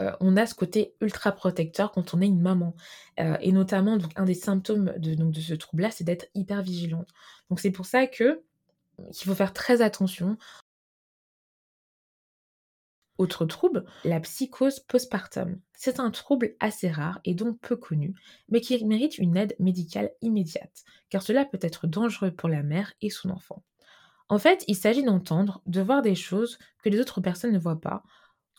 euh, 0.00 0.12
on 0.20 0.36
a 0.36 0.46
ce 0.46 0.54
côté 0.54 0.94
ultra 1.00 1.32
protecteur 1.32 1.92
quand 1.92 2.14
on 2.14 2.20
est 2.20 2.26
une 2.26 2.40
maman. 2.40 2.74
Euh, 3.20 3.36
et 3.40 3.52
notamment, 3.52 3.96
donc, 3.96 4.12
un 4.16 4.24
des 4.24 4.34
symptômes 4.34 4.92
de, 4.98 5.14
de 5.14 5.40
ce 5.40 5.54
trouble-là, 5.54 5.90
c'est 5.90 6.04
d'être 6.04 6.28
hyper 6.34 6.62
vigilante. 6.62 7.08
Donc 7.50 7.60
c'est 7.60 7.70
pour 7.70 7.86
ça 7.86 8.06
que 8.06 8.42
qu'il 9.12 9.28
faut 9.28 9.34
faire 9.34 9.52
très 9.52 9.80
attention. 9.80 10.36
Autre 13.16 13.46
trouble, 13.46 13.84
la 14.04 14.20
psychose 14.20 14.80
postpartum. 14.80 15.60
C'est 15.72 15.98
un 15.98 16.10
trouble 16.10 16.54
assez 16.60 16.88
rare 16.88 17.20
et 17.24 17.34
donc 17.34 17.58
peu 17.60 17.76
connu, 17.76 18.14
mais 18.48 18.60
qui 18.60 18.84
mérite 18.84 19.18
une 19.18 19.36
aide 19.36 19.56
médicale 19.58 20.12
immédiate, 20.20 20.84
car 21.10 21.22
cela 21.22 21.44
peut 21.44 21.58
être 21.60 21.88
dangereux 21.88 22.30
pour 22.30 22.48
la 22.48 22.62
mère 22.62 22.92
et 23.00 23.10
son 23.10 23.30
enfant. 23.30 23.64
En 24.28 24.38
fait, 24.38 24.64
il 24.68 24.76
s'agit 24.76 25.02
d'entendre, 25.02 25.62
de 25.66 25.80
voir 25.80 26.02
des 26.02 26.14
choses 26.14 26.58
que 26.82 26.88
les 26.88 27.00
autres 27.00 27.20
personnes 27.20 27.52
ne 27.52 27.58
voient 27.58 27.80
pas, 27.80 28.04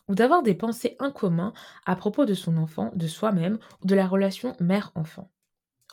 ou 0.10 0.16
d'avoir 0.16 0.44
des 0.44 0.56
pensées 0.56 0.98
incommuns 1.00 1.54
à 1.86 1.96
propos 1.96 2.26
de 2.26 2.34
son 2.36 2.58
enfant, 2.58 2.92
de 2.96 3.08
soi-même 3.08 3.60
ou 3.84 3.88
de 3.88 3.96
la 3.96 4.08
relation 4.08 4.56
mère-enfant. 4.60 5.32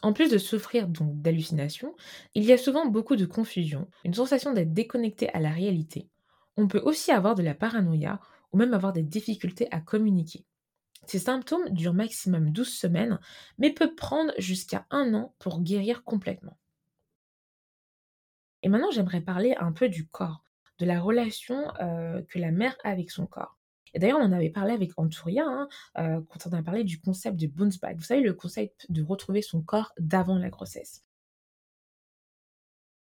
En 0.02 0.12
plus 0.12 0.30
de 0.30 0.38
souffrir 0.38 0.88
donc 0.88 1.20
d'hallucinations, 1.22 1.94
il 2.34 2.44
y 2.44 2.52
a 2.52 2.58
souvent 2.58 2.86
beaucoup 2.86 3.16
de 3.16 3.26
confusion, 3.26 3.88
une 4.04 4.14
sensation 4.14 4.52
d'être 4.52 4.72
déconnecté 4.74 5.28
à 5.30 5.40
la 5.40 5.50
réalité. 5.50 6.08
On 6.56 6.68
peut 6.68 6.80
aussi 6.84 7.12
avoir 7.12 7.34
de 7.34 7.42
la 7.42 7.54
paranoïa 7.54 8.20
ou 8.52 8.58
même 8.58 8.74
avoir 8.74 8.92
des 8.92 9.02
difficultés 9.02 9.68
à 9.72 9.80
communiquer. 9.80 10.46
Ces 11.06 11.18
symptômes 11.20 11.70
durent 11.70 11.94
maximum 11.94 12.50
12 12.50 12.72
semaines, 12.74 13.20
mais 13.58 13.72
peuvent 13.72 13.94
prendre 13.96 14.32
jusqu'à 14.38 14.86
un 14.90 15.14
an 15.14 15.34
pour 15.40 15.62
guérir 15.62 16.04
complètement. 16.04 16.58
Et 18.62 18.68
maintenant, 18.68 18.90
j'aimerais 18.90 19.22
parler 19.22 19.54
un 19.58 19.72
peu 19.72 19.88
du 19.88 20.06
corps. 20.08 20.44
de 20.78 20.84
la 20.84 21.00
relation, 21.00 21.72
heu, 21.80 22.26
que 22.28 22.38
la 22.38 22.50
mère 22.50 22.76
a 22.84 22.90
avec 22.90 23.10
son 23.10 23.26
corps. 23.26 23.56
Et 23.94 23.98
d'ailleurs, 23.98 24.18
on 24.20 24.24
en 24.24 24.32
avait 24.32 24.50
parlé 24.50 24.72
avec 24.72 24.92
Anturia, 24.96 25.44
hein, 25.46 25.68
heu, 25.98 26.22
quand 26.28 26.46
on 26.46 26.52
a 26.52 26.62
parlé 26.62 26.84
du 26.84 27.00
concept 27.00 27.38
de 27.38 27.46
bounce 27.46 27.78
back. 27.78 27.96
Vous 27.96 28.02
savez, 28.04 28.20
le 28.20 28.34
concept 28.34 28.86
de 28.90 29.02
retrouver 29.02 29.42
son 29.42 29.62
corps 29.62 29.92
d'avant 29.98 30.38
la 30.38 30.50
grossesse. 30.50 31.04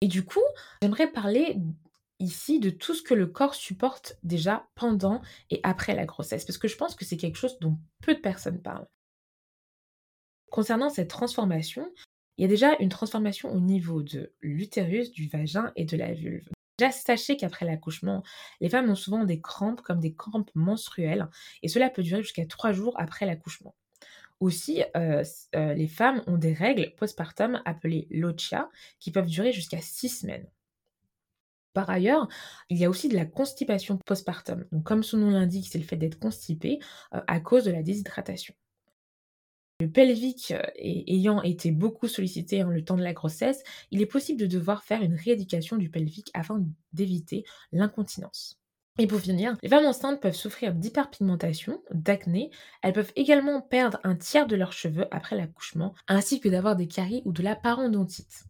Et 0.02 0.08
du 0.08 0.26
coup, 0.26 0.42
j'aimerais 0.82 1.12
parler 1.12 1.58
ici 2.20 2.60
de 2.60 2.70
tout 2.70 2.94
ce 2.94 3.02
que 3.02 3.14
le 3.14 3.28
corps 3.28 3.56
supporte 3.56 4.18
déjà 4.24 4.68
pendant 4.76 5.22
et 5.50 5.60
après 5.64 5.96
la 5.96 6.06
grossesse, 6.06 6.46
parce 6.46 6.58
que 6.58 6.68
je 6.68 6.78
pense 6.78 6.96
que 6.96 7.06
c'est 7.06 7.18
quelque 7.18 7.38
chose 7.38 7.58
dont 7.60 7.78
peu 8.02 8.14
de 8.16 8.20
personnes 8.20 8.62
parlent. 8.62 8.88
Concernant 10.52 10.90
cette 10.92 11.10
transformation, 11.10 11.92
il 12.38 12.44
y 12.44 12.46
a 12.46 12.48
déjà 12.48 12.76
une 12.80 12.90
transformation 12.90 13.52
au 13.52 13.60
niveau 13.60 14.04
de 14.04 14.34
l'utérus, 14.42 15.12
du 15.12 15.28
vagin 15.28 15.72
et 15.76 15.86
de 15.86 15.98
la 15.98 16.14
vulve. 16.14 16.48
Sachez 16.90 17.38
qu'après 17.38 17.66
l'accouchement, 17.66 18.24
les 18.62 18.70
femmes 18.70 18.90
ont 18.90 18.96
souvent 18.96 19.26
des 19.26 19.42
crampes 19.42 19.82
comme 19.82 20.00
des 20.00 20.16
crampes 20.16 20.50
menstruelles 20.56 21.28
et 21.62 21.68
cela 21.68 21.90
peut 21.90 22.02
durer 22.02 22.24
jusqu'à 22.24 22.46
trois 22.46 22.72
jours 22.72 22.96
après 22.98 23.26
l'accouchement. 23.26 23.76
Aussi, 24.40 24.84
euh, 24.98 25.24
euh, 25.56 25.74
les 25.76 25.88
femmes 25.88 26.24
ont 26.26 26.38
des 26.38 26.54
règles 26.54 26.96
postpartum 26.96 27.62
appelées 27.66 28.08
lochia 28.10 28.70
qui 29.00 29.12
peuvent 29.12 29.28
durer 29.28 29.52
jusqu'à 29.52 29.82
six 29.82 30.10
semaines. 30.10 30.48
Par 31.74 31.90
ailleurs, 31.90 32.28
il 32.70 32.78
y 32.78 32.86
a 32.86 32.90
aussi 32.90 33.08
de 33.08 33.16
la 33.16 33.26
constipation 33.26 33.98
postpartum. 33.98 34.66
Donc, 34.72 34.84
comme 34.84 35.04
son 35.04 35.18
nom 35.18 35.30
l'indique, 35.30 35.68
c'est 35.72 35.78
le 35.78 35.86
fait 35.86 35.96
d'être 35.96 36.20
constipé 36.20 36.80
euh, 37.14 37.22
à 37.28 37.40
cause 37.40 37.64
de 37.66 37.72
la 37.72 37.84
déshydratation. 37.84 38.56
Le 39.82 39.90
pelvic 39.90 40.54
ayant 40.78 41.42
été 41.42 41.72
beaucoup 41.72 42.08
sollicité 42.08 42.64
en 42.64 42.70
le 42.70 42.86
temps 42.86 42.98
de 42.98 43.02
la 43.02 43.14
grossesse, 43.14 43.64
il 43.90 44.00
est 44.00 44.06
possible 44.06 44.40
de 44.40 44.46
devoir 44.46 44.84
faire 44.84 45.02
une 45.02 45.16
rééducation 45.16 45.76
du 45.76 45.90
pelvic 45.90 46.30
afin 46.36 46.64
d'éviter 46.94 47.46
l'incontinence. 47.72 48.60
Et 49.00 49.08
pour 49.08 49.20
finir, 49.20 49.58
les 49.64 49.70
femmes 49.70 49.88
enceintes 49.88 50.22
peuvent 50.22 50.36
souffrir 50.36 50.76
d'hyperpigmentation, 50.76 51.82
d'acné, 51.90 52.52
elles 52.84 52.94
peuvent 52.94 53.12
également 53.16 53.60
perdre 53.60 54.00
un 54.04 54.16
tiers 54.16 54.46
de 54.46 54.56
leurs 54.56 54.72
cheveux 54.72 55.08
après 55.10 55.36
l'accouchement, 55.36 55.96
ainsi 56.08 56.40
que 56.40 56.50
d'avoir 56.50 56.76
des 56.76 56.88
caries 56.88 57.24
ou 57.26 57.32
de 57.32 57.42
la 57.42 57.56
parodontite. 57.56 58.44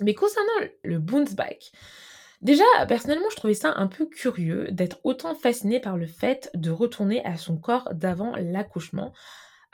Mais 0.00 0.14
concernant 0.14 0.68
le 0.84 1.00
bounce 1.00 1.34
back, 1.34 1.72
déjà, 2.40 2.62
personnellement, 2.86 3.30
je 3.30 3.36
trouvais 3.36 3.54
ça 3.54 3.74
un 3.74 3.88
peu 3.88 4.06
curieux 4.06 4.68
d'être 4.70 5.00
autant 5.02 5.34
fascinée 5.34 5.80
par 5.80 5.96
le 5.96 6.06
fait 6.06 6.52
de 6.54 6.70
retourner 6.70 7.24
à 7.24 7.36
son 7.36 7.56
corps 7.56 7.92
d'avant 7.94 8.36
l'accouchement, 8.36 9.12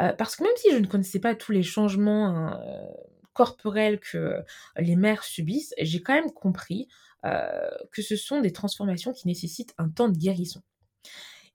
euh, 0.02 0.12
parce 0.12 0.36
que 0.36 0.42
même 0.42 0.52
si 0.56 0.70
je 0.72 0.76
ne 0.76 0.86
connaissais 0.86 1.20
pas 1.20 1.34
tous 1.34 1.52
les 1.52 1.62
changements 1.62 2.26
hein, 2.26 2.60
euh, 2.66 2.86
corporels 3.32 4.00
que 4.00 4.42
les 4.76 4.96
mères 4.96 5.24
subissent, 5.24 5.74
j'ai 5.80 6.02
quand 6.02 6.14
même 6.14 6.32
compris 6.32 6.88
euh, 7.24 7.70
que 7.92 8.02
ce 8.02 8.16
sont 8.16 8.40
des 8.40 8.52
transformations 8.52 9.12
qui 9.12 9.28
nécessitent 9.28 9.74
un 9.78 9.88
temps 9.88 10.08
de 10.08 10.16
guérison. 10.16 10.62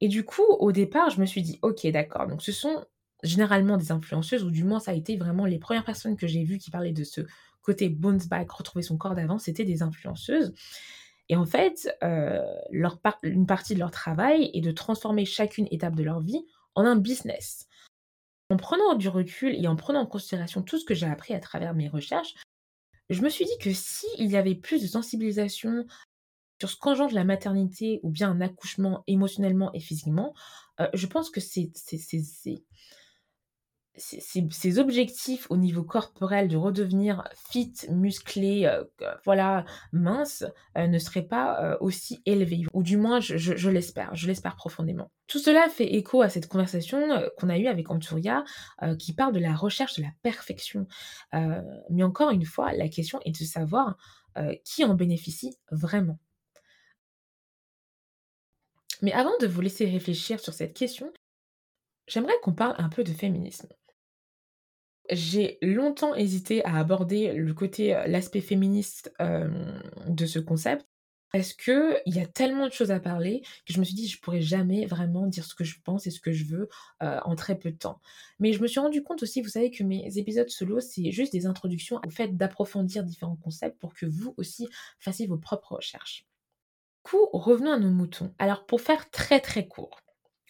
Et 0.02 0.08
du 0.08 0.24
coup, 0.24 0.46
au 0.60 0.72
départ, 0.72 1.10
je 1.10 1.20
me 1.20 1.26
suis 1.26 1.42
dit, 1.42 1.60
ok, 1.62 1.86
d'accord, 1.88 2.28
donc 2.28 2.42
ce 2.42 2.54
sont 2.54 2.86
généralement 3.22 3.76
des 3.76 3.92
influenceuses, 3.92 4.44
ou 4.46 4.52
du 4.52 4.64
moins 4.64 4.80
ça 4.80 4.92
a 4.92 4.94
été 4.94 5.18
vraiment 5.18 5.46
les 5.46 5.60
premières 5.60 5.84
personnes 5.84 6.16
que 6.16 6.28
j'ai 6.28 6.44
vues 6.44 6.58
qui 6.58 6.72
parlaient 6.72 6.94
de 6.94 7.04
ce 7.04 7.22
côté 7.62 7.90
bounce 7.90 8.28
back, 8.28 8.50
retrouver 8.50 8.82
son 8.82 8.98
corps 8.98 9.16
d'avant, 9.16 9.38
c'était 9.38 9.66
des 9.66 9.82
influenceuses. 9.82 10.54
Et 11.28 11.36
en 11.36 11.46
fait, 11.46 11.94
une 12.02 13.46
partie 13.46 13.74
de 13.74 13.80
leur 13.80 13.92
travail 13.92 14.50
est 14.54 14.62
de 14.62 14.72
transformer 14.72 15.26
chacune 15.26 15.68
étape 15.70 15.96
de 15.96 16.04
leur 16.04 16.22
vie 16.22 16.46
en 16.76 16.86
un 16.86 16.96
business. 16.96 17.69
En 18.50 18.58
prenant 18.58 18.96
du 18.96 19.10
recul 19.10 19.54
et 19.56 19.68
en 19.68 19.76
prenant 19.76 20.02
en 20.02 20.06
considération 20.08 20.62
tout 20.62 20.80
ce 20.80 20.86
que 20.86 20.96
j'ai 20.96 21.06
appris 21.06 21.34
à 21.34 21.40
travers 21.40 21.74
mes 21.74 21.88
recherches, 21.88 22.34
je 23.10 23.22
me 23.22 23.30
suis 23.30 23.46
dit 23.46 23.58
que 23.60 23.74
s'il 23.74 24.30
y 24.30 24.38
avait 24.38 24.56
plus 24.56 24.82
de 24.82 24.88
sensibilisation 24.88 25.86
sur 26.60 26.70
ce 26.70 26.78
qu'engendre 26.78 27.14
la 27.14 27.24
maternité 27.24 28.00
ou 28.04 28.10
bien 28.10 28.30
un 28.30 28.42
accouchement 28.42 29.04
émotionnellement 29.08 29.72
et 29.74 29.80
physiquement, 29.80 30.34
euh, 30.80 30.88
je 30.94 31.08
pense 31.08 31.30
que 31.30 31.40
c'est 31.40 31.72
ces 31.76 32.64
objectifs 34.78 35.48
au 35.50 35.58
niveau 35.58 35.84
corporel 35.84 36.48
de 36.48 36.58
redevenir 36.58 37.28
fit, 37.36 37.74
musclé, 37.90 38.66
euh, 38.66 38.84
voilà, 39.26 39.66
mince, 39.92 40.44
euh, 40.78 40.88
ne 40.88 40.98
seraient 41.00 41.28
pas 41.28 41.64
euh, 41.64 41.78
aussi 41.80 42.22
élevés. 42.26 42.64
Ou 42.74 42.84
du 42.84 42.98
moins, 42.98 43.20
je, 43.20 43.70
l'espère, 43.70 44.14
je 44.16 44.28
l'espère 44.28 44.56
profondément. 44.56 45.12
Tout 45.28 45.40
cela 45.40 45.70
fait 45.70 45.94
écho 45.94 46.22
à 46.22 46.30
cette 46.30 46.48
conversation 46.48 47.30
qu'on 47.38 47.50
a 47.50 47.58
eue 47.58 47.68
avec 47.68 47.92
Anturia, 47.92 48.44
qui 48.98 49.14
parle 49.14 49.34
de 49.34 49.40
la 49.40 49.54
recherche 49.54 49.96
de 49.98 50.02
la 50.02 50.10
perfection. 50.24 50.88
mais 51.92 52.02
encore 52.02 52.32
une 52.32 52.46
fois, 52.46 52.74
la 52.74 52.90
question 52.90 53.20
est 53.26 53.40
de 53.40 53.46
savoir 53.46 53.96
qui 54.66 54.84
en 54.84 54.96
bénéficie 54.96 55.56
vraiment. 55.70 56.18
Mais 59.02 59.14
avant 59.14 59.38
de 59.40 59.48
vous 59.48 59.62
laisser 59.62 59.86
réfléchir 59.86 60.40
sur 60.40 60.54
cette 60.54 60.76
question, 60.76 61.12
j'aimerais 62.08 62.34
qu'on 62.42 62.54
parle 62.54 62.76
un 62.80 62.90
peu 62.90 63.04
de 63.04 63.14
féminisme 63.14 63.70
j'ai 65.12 65.58
longtemps 65.62 66.16
hésité 66.16 66.64
à 66.66 66.78
aborder 66.78 67.34
le 67.34 67.54
côté, 67.54 67.90
l'aspect 68.08 68.42
féministe, 68.42 69.14
de 69.20 70.26
ce 70.26 70.40
concept 70.40 70.86
parce 71.32 71.54
qu'il 71.54 72.02
y 72.08 72.20
a 72.20 72.26
tellement 72.26 72.66
de 72.68 72.72
choses 72.72 72.90
à 72.90 73.00
parler 73.00 73.42
que 73.68 73.74
je 73.74 73.80
me 73.80 73.84
suis 73.84 73.94
dit: 73.94 74.08
«Je 74.08 74.20
pourrais 74.20 74.42
jamais 74.42 74.88
vraiment 74.88 75.28
dire 75.28 75.46
ce 75.46 75.54
que 75.54 75.64
je 75.64 75.80
pense 75.84 76.08
et 76.08 76.12
ce 76.12 76.20
que 76.20 76.32
je 76.32 76.46
veux, 76.46 76.70
en 77.00 77.36
très 77.36 77.58
peu 77.58 77.70
de 77.72 77.78
temps». 77.78 78.00
Mais 78.40 78.52
je 78.52 78.62
me 78.62 78.68
suis 78.68 78.80
rendu 78.80 79.04
compte 79.04 79.22
aussi, 79.22 79.42
vous 79.42 79.50
savez, 79.50 79.70
que 79.70 79.84
mes 79.84 80.18
épisodes 80.18 80.50
solo, 80.50 80.80
c'est 80.80 81.12
juste 81.12 81.32
des 81.32 81.46
introductions 81.46 82.00
au 82.06 82.10
fait 82.10 82.36
d'approfondir 82.36 83.04
différents 83.04 83.36
concepts 83.36 83.80
pour 83.80 83.94
que 83.94 84.08
vous 84.08 84.34
aussi 84.38 84.68
fassiez 85.00 85.28
vos 85.28 85.38
propres 85.38 85.76
recherches. 85.76 86.26
Coup, 87.04 87.30
revenons 87.32 87.72
à 87.72 87.80
nos 87.80 87.92
moutons. 87.92 88.34
Alors 88.40 88.66
pour 88.66 88.82
faire 88.82 89.10
très, 89.12 89.40
très 89.40 89.68
court 89.68 90.00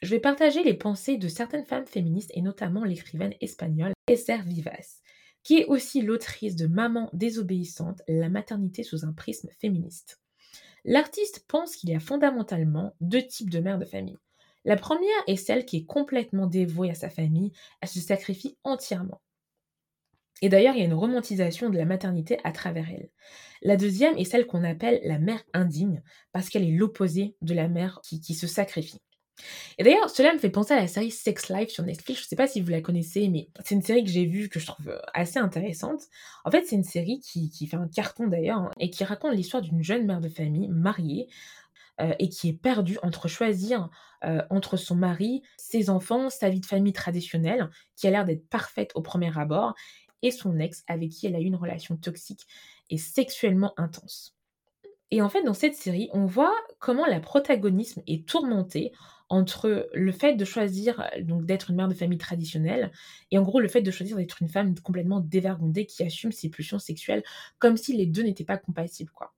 je 0.01 0.09
vais 0.09 0.19
partager 0.19 0.63
les 0.63 0.73
pensées 0.73 1.17
de 1.17 1.27
certaines 1.27 1.65
femmes 1.65 1.85
féministes 1.85 2.31
et 2.33 2.41
notamment 2.41 2.83
l'écrivaine 2.83 3.33
espagnole 3.41 3.93
Esther 4.07 4.43
Vivas, 4.43 5.01
qui 5.43 5.59
est 5.59 5.65
aussi 5.65 6.01
l'autrice 6.01 6.55
de 6.55 6.67
Maman 6.67 7.09
désobéissante, 7.13 8.01
la 8.07 8.29
maternité 8.29 8.83
sous 8.83 9.05
un 9.05 9.13
prisme 9.13 9.49
féministe. 9.59 10.21
L'artiste 10.85 11.45
pense 11.47 11.75
qu'il 11.75 11.89
y 11.89 11.95
a 11.95 11.99
fondamentalement 11.99 12.95
deux 13.01 13.25
types 13.25 13.49
de 13.49 13.59
mères 13.59 13.79
de 13.79 13.85
famille. 13.85 14.17
La 14.65 14.77
première 14.77 15.23
est 15.27 15.35
celle 15.35 15.65
qui 15.65 15.77
est 15.77 15.85
complètement 15.85 16.47
dévouée 16.47 16.91
à 16.91 16.95
sa 16.95 17.09
famille, 17.09 17.51
elle 17.81 17.89
se 17.89 17.99
sacrifie 17.99 18.57
entièrement. 18.63 19.21
Et 20.41 20.47
d'ailleurs, 20.47 20.75
il 20.75 20.79
y 20.79 20.83
a 20.83 20.85
une 20.85 20.93
romantisation 20.93 21.69
de 21.69 21.77
la 21.77 21.85
maternité 21.85 22.37
à 22.45 22.53
travers 22.53 22.89
elle. 22.89 23.09
La 23.61 23.75
deuxième 23.75 24.17
est 24.17 24.23
celle 24.23 24.47
qu'on 24.47 24.63
appelle 24.63 25.01
la 25.03 25.19
mère 25.19 25.43
indigne, 25.53 26.01
parce 26.31 26.49
qu'elle 26.49 26.63
est 26.63 26.75
l'opposé 26.75 27.35
de 27.41 27.53
la 27.53 27.67
mère 27.67 27.99
qui, 28.03 28.21
qui 28.21 28.33
se 28.33 28.47
sacrifie. 28.47 29.01
Et 29.77 29.83
d'ailleurs, 29.83 30.09
cela 30.09 30.33
me 30.33 30.39
fait 30.39 30.49
penser 30.49 30.73
à 30.73 30.79
la 30.79 30.87
série 30.87 31.11
Sex 31.11 31.49
Life 31.49 31.69
sur 31.69 31.83
Netflix. 31.83 32.19
Je 32.19 32.25
ne 32.25 32.29
sais 32.29 32.35
pas 32.35 32.47
si 32.47 32.61
vous 32.61 32.69
la 32.69 32.81
connaissez, 32.81 33.29
mais 33.29 33.49
c'est 33.63 33.75
une 33.75 33.81
série 33.81 34.03
que 34.03 34.09
j'ai 34.09 34.25
vue, 34.25 34.49
que 34.49 34.59
je 34.59 34.65
trouve 34.65 34.89
euh, 34.89 34.99
assez 35.13 35.39
intéressante. 35.39 36.01
En 36.45 36.51
fait, 36.51 36.65
c'est 36.65 36.75
une 36.75 36.83
série 36.83 37.19
qui, 37.19 37.49
fait 37.67 37.77
un 37.77 37.87
carton 37.87 38.27
d'ailleurs, 38.27 38.59
hein, 38.59 38.71
et 38.79 38.89
qui 38.89 39.03
raconte 39.03 39.33
l'histoire 39.33 39.61
d'une 39.61 39.83
jeune 39.83 40.05
mère 40.05 40.21
de 40.21 40.29
famille 40.29 40.67
mariée, 40.67 41.27
euh, 42.01 42.13
et 42.19 42.29
qui 42.29 42.49
est 42.49 42.53
perdue 42.53 42.97
entre 43.03 43.27
choisir 43.27 43.89
euh, 44.25 44.41
entre 44.49 44.77
son 44.77 44.95
mari, 44.95 45.43
ses 45.57 45.89
enfants, 45.89 46.29
sa 46.29 46.49
vie 46.49 46.59
de 46.59 46.65
famille 46.65 46.93
traditionnelle, 46.93 47.69
qui 47.95 48.07
a 48.07 48.11
l'air 48.11 48.25
d'être 48.25 48.47
parfaite 48.49 48.91
au 48.95 49.01
premier 49.01 49.37
abord, 49.37 49.75
et 50.21 50.31
son 50.31 50.59
ex, 50.59 50.83
avec 50.87 51.09
qui 51.09 51.27
elle 51.27 51.35
a 51.35 51.39
eu 51.39 51.45
une 51.45 51.55
relation 51.55 51.95
toxique 51.95 52.45
et 52.89 52.97
sexuellement 52.97 53.73
intense. 53.77 54.35
Et 55.11 55.21
en 55.21 55.29
fait, 55.29 55.43
dans 55.43 55.53
cette 55.53 55.75
série, 55.75 56.09
on 56.13 56.25
voit 56.25 56.53
comment 56.79 57.05
la 57.05 57.19
protagonisme 57.19 58.01
est 58.07 58.27
tourmentée 58.27 58.91
entre 59.29 59.89
le 59.93 60.11
fait 60.11 60.33
de 60.35 60.45
choisir 60.45 61.07
donc 61.21 61.45
d'être 61.45 61.69
une 61.69 61.77
mère 61.77 61.87
de 61.87 61.93
famille 61.93 62.17
traditionnelle 62.17 62.91
et 63.31 63.37
en 63.37 63.43
gros 63.43 63.59
le 63.59 63.67
fait 63.67 63.81
de 63.81 63.91
choisir 63.91 64.17
d'être 64.17 64.41
une 64.41 64.49
femme 64.49 64.77
complètement 64.79 65.19
dévergondée 65.19 65.85
qui 65.85 66.03
assume 66.03 66.31
ses 66.31 66.49
pulsions 66.49 66.79
sexuelles 66.79 67.23
comme 67.59 67.77
si 67.77 67.95
les 67.95 68.05
deux 68.05 68.23
n'étaient 68.23 68.43
pas 68.43 68.57
compatibles 68.57 69.11
quoi. 69.11 69.33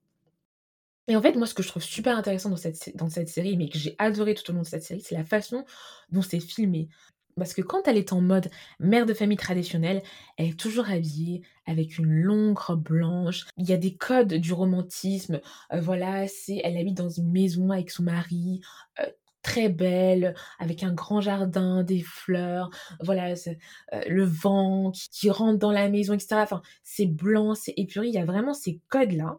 Et 1.08 1.16
en 1.16 1.20
fait, 1.20 1.34
moi, 1.34 1.48
ce 1.48 1.54
que 1.54 1.64
je 1.64 1.68
trouve 1.68 1.82
super 1.82 2.16
intéressant 2.16 2.48
dans 2.48 2.56
cette, 2.56 2.96
dans 2.96 3.08
cette 3.08 3.28
série, 3.28 3.56
mais 3.56 3.68
que 3.68 3.76
j'ai 3.76 3.96
adoré 3.98 4.34
tout 4.34 4.48
au 4.50 4.54
long 4.54 4.62
de 4.62 4.66
cette 4.66 4.84
série, 4.84 5.00
c'est 5.00 5.16
la 5.16 5.24
façon 5.24 5.64
dont 6.10 6.22
c'est 6.22 6.38
filmé. 6.38 6.88
Parce 7.36 7.54
que 7.54 7.62
quand 7.62 7.88
elle 7.88 7.96
est 7.96 8.12
en 8.12 8.20
mode 8.20 8.50
mère 8.78 9.06
de 9.06 9.14
famille 9.14 9.38
traditionnelle, 9.38 10.02
elle 10.36 10.50
est 10.50 10.58
toujours 10.58 10.90
habillée 10.90 11.42
avec 11.66 11.98
une 11.98 12.10
longue 12.22 12.58
robe 12.58 12.82
blanche. 12.82 13.46
Il 13.56 13.68
y 13.68 13.72
a 13.72 13.78
des 13.78 13.96
codes 13.96 14.34
du 14.34 14.52
romantisme. 14.52 15.40
Euh, 15.72 15.80
voilà, 15.80 16.28
c'est 16.28 16.60
elle 16.62 16.76
habite 16.76 16.96
dans 16.96 17.08
une 17.08 17.30
maison 17.30 17.70
avec 17.70 17.90
son 17.90 18.02
mari, 18.04 18.60
euh, 19.00 19.06
très 19.42 19.68
belle, 19.68 20.34
avec 20.58 20.82
un 20.82 20.92
grand 20.92 21.20
jardin, 21.20 21.82
des 21.82 22.00
fleurs, 22.00 22.70
voilà, 23.00 23.30
euh, 23.30 24.02
le 24.08 24.24
vent 24.24 24.92
qui, 24.92 25.30
rentre 25.30 25.58
dans 25.58 25.72
la 25.72 25.88
maison, 25.88 26.14
etc. 26.14 26.36
Enfin, 26.36 26.62
c'est 26.82 27.06
blanc, 27.06 27.54
c'est 27.54 27.74
épuré, 27.76 28.08
il 28.08 28.14
y 28.14 28.18
a 28.18 28.24
vraiment 28.24 28.54
ces 28.54 28.80
codes-là. 28.88 29.38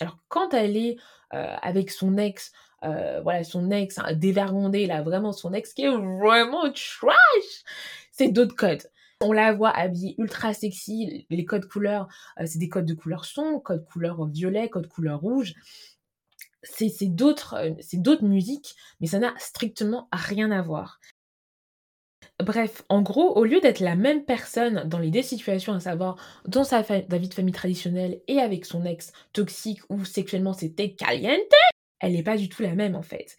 Alors, 0.00 0.18
quand 0.28 0.52
elle 0.54 0.76
est 0.76 0.96
euh, 1.34 1.54
avec 1.62 1.90
son 1.90 2.18
ex, 2.18 2.52
euh, 2.82 3.20
voilà, 3.22 3.44
son 3.44 3.70
ex 3.70 3.98
hein, 3.98 4.12
dévergondé, 4.12 4.86
là, 4.86 5.02
vraiment 5.02 5.32
son 5.32 5.52
ex 5.52 5.72
qui 5.72 5.84
est 5.84 5.90
vraiment 5.90 6.70
trash, 6.72 7.64
c'est 8.10 8.28
d'autres 8.28 8.56
codes. 8.56 8.82
On 9.20 9.32
la 9.32 9.52
voit 9.52 9.70
habillée 9.70 10.16
ultra 10.18 10.52
sexy, 10.52 11.26
les 11.30 11.44
codes 11.44 11.66
couleurs, 11.66 12.08
c'est 12.44 12.58
des 12.58 12.68
codes 12.68 12.84
de 12.84 12.94
couleur 12.94 13.24
sombre, 13.24 13.62
code 13.62 13.86
couleur 13.86 14.26
violet, 14.26 14.68
code 14.68 14.88
couleur 14.88 15.20
rouge 15.20 15.54
c'est 16.64 16.90
d'autres 17.06 17.74
c'est 17.80 18.00
d'autres 18.02 18.24
musiques, 18.24 18.74
mais 19.00 19.06
ça 19.06 19.18
n'a 19.18 19.34
strictement 19.38 20.08
rien 20.12 20.50
à 20.50 20.62
voir. 20.62 21.00
Bref, 22.42 22.82
en 22.88 23.00
gros, 23.02 23.36
au 23.36 23.44
lieu 23.44 23.60
d'être 23.60 23.80
la 23.80 23.94
même 23.94 24.24
personne 24.24 24.88
dans 24.88 24.98
les 24.98 25.10
deux 25.10 25.22
situations, 25.22 25.74
à 25.74 25.80
savoir 25.80 26.16
dans 26.46 26.64
sa 26.64 26.82
vie 26.82 27.28
de 27.28 27.34
famille 27.34 27.54
traditionnelle 27.54 28.20
et 28.26 28.40
avec 28.40 28.64
son 28.64 28.84
ex 28.84 29.12
toxique 29.32 29.80
ou 29.88 30.04
sexuellement 30.04 30.52
c'était 30.52 30.94
caliente, 30.94 31.40
elle 32.00 32.12
n'est 32.12 32.22
pas 32.24 32.36
du 32.36 32.48
tout 32.48 32.62
la 32.62 32.74
même 32.74 32.96
en 32.96 33.02
fait. 33.02 33.36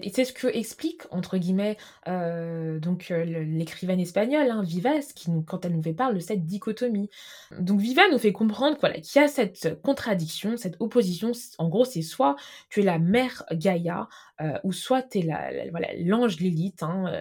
Et 0.00 0.08
c'est 0.08 0.24
ce 0.24 0.32
que 0.32 0.46
explique, 0.46 1.02
entre 1.10 1.36
guillemets, 1.36 1.76
euh, 2.08 2.80
euh, 3.10 3.24
l'écrivaine 3.44 4.00
espagnole, 4.00 4.50
hein, 4.50 4.62
Vivas, 4.62 5.12
qui 5.14 5.30
quand 5.46 5.66
elle 5.66 5.76
nous 5.76 5.82
fait 5.82 5.92
part 5.92 6.14
de 6.14 6.18
cette 6.18 6.46
dichotomie. 6.46 7.10
Donc 7.58 7.78
Viva 7.78 8.02
nous 8.10 8.18
fait 8.18 8.32
comprendre 8.32 8.78
qu'il 8.78 9.20
y 9.20 9.24
a 9.24 9.28
cette 9.28 9.82
contradiction, 9.82 10.56
cette 10.56 10.76
opposition. 10.80 11.32
En 11.58 11.68
gros, 11.68 11.84
c'est 11.84 12.00
soit 12.00 12.36
tu 12.70 12.80
es 12.80 12.84
la 12.84 12.98
mère 12.98 13.44
Gaïa, 13.52 14.08
euh, 14.40 14.58
ou 14.64 14.72
soit 14.72 15.02
tu 15.02 15.18
es 15.18 15.22
la, 15.22 15.50
l'ange 15.98 16.38
Lilith, 16.38 16.82
hein, 16.82 17.12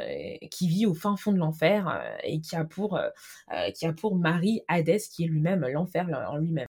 qui 0.49 0.69
vit 0.69 0.85
au 0.85 0.93
fin 0.93 1.17
fond 1.17 1.33
de 1.33 1.37
l'enfer 1.37 2.01
et 2.23 2.39
qui 2.39 2.55
a, 2.55 2.63
pour, 2.63 2.99
qui 3.75 3.85
a 3.85 3.93
pour 3.93 4.15
mari 4.15 4.61
Hadès, 4.69 4.99
qui 5.11 5.25
est 5.25 5.27
lui-même 5.27 5.67
l'enfer 5.67 6.07
en 6.29 6.37
lui-même 6.37 6.67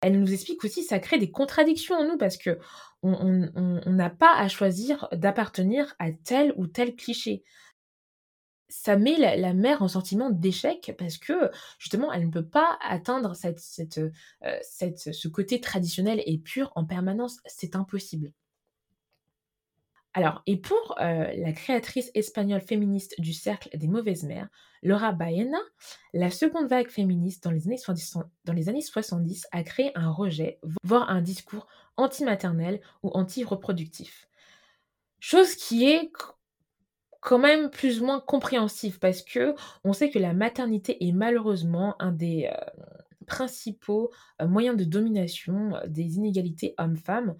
elle 0.00 0.20
nous 0.20 0.32
explique 0.32 0.64
aussi 0.64 0.82
ça 0.82 0.98
crée 0.98 1.18
des 1.18 1.30
contradictions 1.30 1.96
en 1.96 2.04
nous 2.04 2.18
parce 2.18 2.36
que 2.36 2.58
on 3.02 3.80
n'a 3.86 4.10
pas 4.10 4.34
à 4.36 4.48
choisir 4.48 5.08
d'appartenir 5.12 5.94
à 5.98 6.10
tel 6.12 6.52
ou 6.56 6.66
tel 6.66 6.96
cliché. 6.96 7.44
Ça 8.68 8.96
met 8.96 9.16
la, 9.16 9.54
mère 9.54 9.82
en 9.82 9.88
sentiment 9.88 10.28
d'échec 10.30 10.92
parce 10.98 11.18
que 11.18 11.50
justement 11.78 12.12
elle 12.12 12.26
ne 12.26 12.32
peut 12.32 12.46
pas 12.46 12.78
atteindre 12.82 13.36
cette, 13.36 13.60
cette, 13.60 13.98
euh, 13.98 14.58
ce 15.12 15.28
côté 15.28 15.60
traditionnel 15.60 16.20
et 16.26 16.38
pur 16.38 16.72
en 16.74 16.84
permanence. 16.84 17.38
C'est 17.46 17.76
impossible. 17.76 18.32
Alors, 20.16 20.42
et 20.46 20.56
pour 20.56 20.96
euh, 20.98 21.30
la 21.36 21.52
créatrice 21.52 22.10
espagnole 22.14 22.62
féministe 22.62 23.20
du 23.20 23.34
cercle 23.34 23.68
des 23.76 23.86
mauvaises 23.86 24.24
mères, 24.24 24.48
Laura 24.82 25.12
Baena, 25.12 25.58
la 26.14 26.30
seconde 26.30 26.68
vague 26.68 26.88
féministe 26.88 27.44
dans 27.44 27.50
les 27.50 27.66
années 27.66 27.76
70, 27.76 28.24
dans 28.46 28.54
les 28.54 28.70
années 28.70 28.80
70 28.80 29.46
a 29.52 29.62
créé 29.62 29.92
un 29.94 30.10
rejet, 30.10 30.58
voire 30.82 31.10
un 31.10 31.20
discours 31.20 31.66
anti-maternel 31.98 32.80
ou 33.02 33.10
anti-reproductif. 33.10 34.26
Chose 35.20 35.54
qui 35.54 35.86
est 35.86 36.10
quand 37.20 37.38
même 37.38 37.68
plus 37.68 38.00
ou 38.00 38.06
moins 38.06 38.20
compréhensive 38.20 38.98
parce 38.98 39.20
que 39.20 39.54
on 39.84 39.92
sait 39.92 40.08
que 40.08 40.18
la 40.18 40.32
maternité 40.32 41.06
est 41.06 41.12
malheureusement 41.12 41.94
un 41.98 42.12
des 42.12 42.50
euh, 42.50 42.84
principaux 43.26 44.10
euh, 44.40 44.48
moyens 44.48 44.78
de 44.78 44.84
domination 44.84 45.74
des 45.86 46.16
inégalités 46.16 46.74
hommes-femmes. 46.78 47.36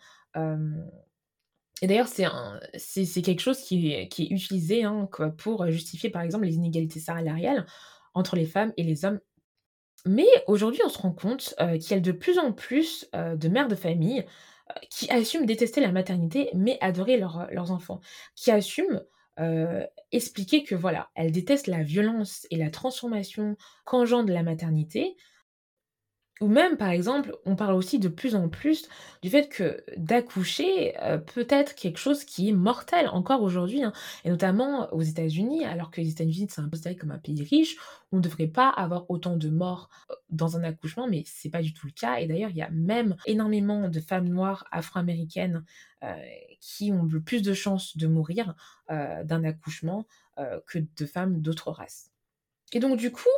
Et 1.83 1.87
d'ailleurs, 1.87 2.09
c'est, 2.09 3.23
quelque 3.23 3.41
chose 3.41 3.61
qui 3.61 3.93
est, 3.93 4.09
utilisé 4.31 4.85
hein, 4.85 5.09
pour 5.37 5.71
justifier, 5.71 6.11
par 6.11 6.23
exemple, 6.23 6.47
les 6.47 6.55
inégalités 6.55 7.01
salariales 7.01 7.67
entre 8.15 8.35
les 8.35 8.47
femmes 8.47 8.73
et 8.77 8.83
les 8.83 9.05
hommes. 9.05 9.21
Mais 10.07 10.27
aujourd'hui, 10.47 10.81
on 10.85 10.89
se 10.89 10.99
rend 10.99 11.13
compte 11.13 11.55
euh, 11.61 11.79
qu'il 11.79 11.91
y 11.91 11.95
a 11.95 12.01
de 12.01 12.13
plus 12.13 12.39
en 12.39 12.53
plus 12.53 13.09
euh, 13.15 13.37
de 13.37 13.49
mères 13.49 13.69
de 13.69 13.75
famille 13.75 14.25
euh, 14.71 14.81
qui 14.89 15.11
assument 15.11 15.47
détester 15.47 15.81
la 15.81 15.93
maternité, 15.93 16.49
mais 16.55 16.79
adorer 16.81 17.19
leurs 17.19 17.71
enfants, 17.73 18.01
qui 18.35 18.51
assument 18.51 19.03
expliquer 20.13 20.65
que 20.65 20.75
voilà, 20.75 21.11
elles 21.15 21.31
détestent 21.31 21.67
la 21.67 21.83
violence 21.83 22.47
et 22.51 22.57
la 22.57 22.71
transformation 22.71 23.59
qu'engendre 23.85 24.33
la 24.33 24.43
maternité, 24.43 25.15
ou 26.43 26.49
même, 26.49 26.77
par 26.77 26.91
exemple, 26.91 27.35
on 27.47 27.57
parle 27.57 27.75
aussi 27.75 27.99
de 27.99 28.09
plus 28.09 28.35
en 28.35 28.49
plus 28.51 28.89
du 29.23 29.31
fait 29.31 29.49
que 29.49 29.83
d'accoucher 29.97 30.95
euh, 31.03 31.17
peut 31.17 31.47
être 31.49 31.75
quelque 31.75 31.99
chose 31.99 32.25
qui 32.25 32.51
est 32.51 32.53
mortel 32.53 33.09
encore 33.09 33.43
aujourd'hui, 33.43 33.83
hein. 33.83 33.93
et 34.25 34.31
notamment 34.31 34.93
aux 34.93 35.01
États-Unis, 35.01 35.65
alors 35.65 35.91
que 35.91 36.03
les 36.03 36.11
États-Unis 36.11 36.49
c'est 36.51 36.69
considéré 36.69 36.97
comme 36.97 37.11
un 37.11 37.19
pays 37.19 37.43
riche, 37.43 37.77
on 38.13 38.19
ne 38.19 38.23
devrait 38.23 38.49
pas 38.49 38.69
avoir 38.69 39.11
autant 39.11 39.37
de 39.37 39.49
morts 39.49 39.89
euh, 40.11 40.15
dans 40.29 40.59
un 40.59 40.65
accouchement, 40.65 41.09
mais 41.09 41.23
c'est 41.27 41.51
pas 41.51 41.63
du 41.63 41.73
tout 41.73 41.87
le 41.87 41.93
cas. 41.93 42.17
Et 42.17 42.27
d'ailleurs, 42.27 42.51
il 42.51 42.57
y 42.57 42.63
a 42.63 42.71
même 42.71 43.17
énormément 43.25 43.89
de 43.89 44.01
femmes 44.01 44.29
noires 44.29 44.67
afro-américaines 44.73 45.65
euh, 46.03 46.15
qui 46.61 46.93
ont 46.93 47.05
le 47.05 47.23
plus 47.23 47.41
de 47.41 47.55
chances 47.55 47.97
de 47.97 48.07
mourir 48.07 48.55
d'un 48.89 49.43
accouchement 49.45 50.07
que 50.67 50.79
de 50.79 51.07
femmes 51.07 51.41
d'autres 51.41 51.71
races. 51.71 52.13
Et 52.73 52.81
donc 52.81 52.99
du 52.99 53.13
coup, 53.13 53.31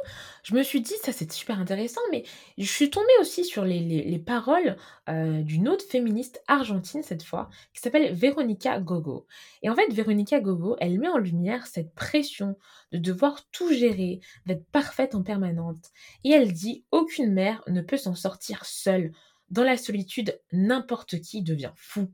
je 0.43 0.55
me 0.55 0.63
suis 0.63 0.81
dit, 0.81 0.95
ça 1.03 1.13
c'est 1.13 1.31
super 1.31 1.61
intéressant, 1.61 2.01
mais 2.11 2.25
je 2.57 2.65
suis 2.65 2.89
tombée 2.89 3.07
aussi 3.21 3.45
sur 3.45 3.63
les, 3.63 4.19
paroles 4.19 4.77
euh, 5.11 5.43
d'une 5.43 5.69
autre 5.69 5.85
féministe 5.85 6.43
argentine 6.49 7.03
cette 7.03 7.23
fois, 7.23 7.51
qui 7.75 7.81
s'appelle 7.81 8.15
Veronica 8.15 8.81
Gogo. 8.81 9.27
Et 9.63 9.69
en 9.69 9.75
fait, 9.75 9.93
Veronica 9.93 10.41
Gogo, 10.41 10.77
elle 10.81 10.99
met 10.99 11.09
en 11.09 11.19
lumière 11.19 11.67
cette 11.67 11.95
pression 11.95 12.57
de 12.91 12.99
devoir 12.99 13.47
tout 13.51 13.71
gérer, 13.71 14.21
d'être 14.47 14.65
parfaite 14.71 15.15
en 15.15 15.23
permanente. 15.23 15.91
Et 16.25 16.31
elle 16.31 16.53
dit, 16.53 16.85
aucune 16.91 17.33
mère 17.33 17.63
ne 17.67 17.83
peut 17.83 17.99
s'en 17.99 18.15
sortir 18.15 18.65
seule. 18.65 19.13
Dans 19.51 19.65
la 19.65 19.77
solitude, 19.77 20.41
n'importe 20.53 21.21
qui 21.21 21.43
devient 21.43 21.73
fou. 21.77 22.11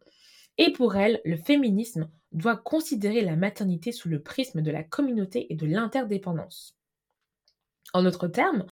Et 0.58 0.72
pour 0.72 0.96
elle, 0.96 1.20
le 1.24 1.36
féminisme 1.36 2.08
doit 2.32 2.56
considérer 2.56 3.20
la 3.20 3.36
maternité 3.36 3.92
sous 3.92 4.08
le 4.08 4.20
prisme 4.20 4.62
de 4.62 4.70
la 4.72 4.82
communauté 4.82 5.52
et 5.52 5.56
de 5.56 5.66
l'interdépendance. 5.66 6.76
En 7.92 8.02
d'autres 8.02 8.28
termes, 8.28 8.66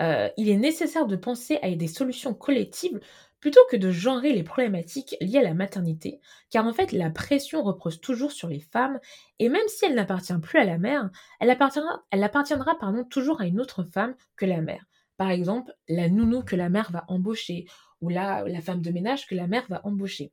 euh, 0.00 0.28
il 0.36 0.48
est 0.48 0.56
nécessaire 0.56 1.06
de 1.06 1.16
penser 1.16 1.58
à 1.62 1.70
des 1.70 1.88
solutions 1.88 2.34
collectives 2.34 3.00
plutôt 3.40 3.60
que 3.70 3.76
de 3.76 3.90
genrer 3.90 4.32
les 4.32 4.42
problématiques 4.42 5.16
liées 5.20 5.38
à 5.38 5.42
la 5.42 5.54
maternité, 5.54 6.20
car 6.50 6.66
en 6.66 6.72
fait 6.72 6.92
la 6.92 7.10
pression 7.10 7.62
repose 7.62 8.00
toujours 8.00 8.32
sur 8.32 8.48
les 8.48 8.60
femmes, 8.60 8.98
et 9.38 9.50
même 9.50 9.68
si 9.68 9.84
elle 9.84 9.94
n'appartient 9.94 10.38
plus 10.38 10.58
à 10.58 10.64
la 10.64 10.78
mère, 10.78 11.10
elle 11.40 11.50
appartiendra, 11.50 12.02
elle 12.10 13.08
toujours 13.10 13.42
à 13.42 13.46
une 13.46 13.60
autre 13.60 13.84
femme 13.84 14.14
que 14.36 14.46
la 14.46 14.62
mère. 14.62 14.86
Par 15.18 15.30
exemple, 15.30 15.74
la 15.88 16.08
nounou 16.08 16.42
que 16.42 16.56
la 16.56 16.70
mère 16.70 16.90
va 16.90 17.04
embaucher, 17.08 17.66
ou 18.00 18.08
la, 18.08 18.44
la 18.48 18.62
femme 18.62 18.80
de 18.80 18.90
ménage 18.90 19.26
que 19.26 19.34
la 19.34 19.46
mère 19.46 19.66
va 19.68 19.82
embaucher. 19.84 20.32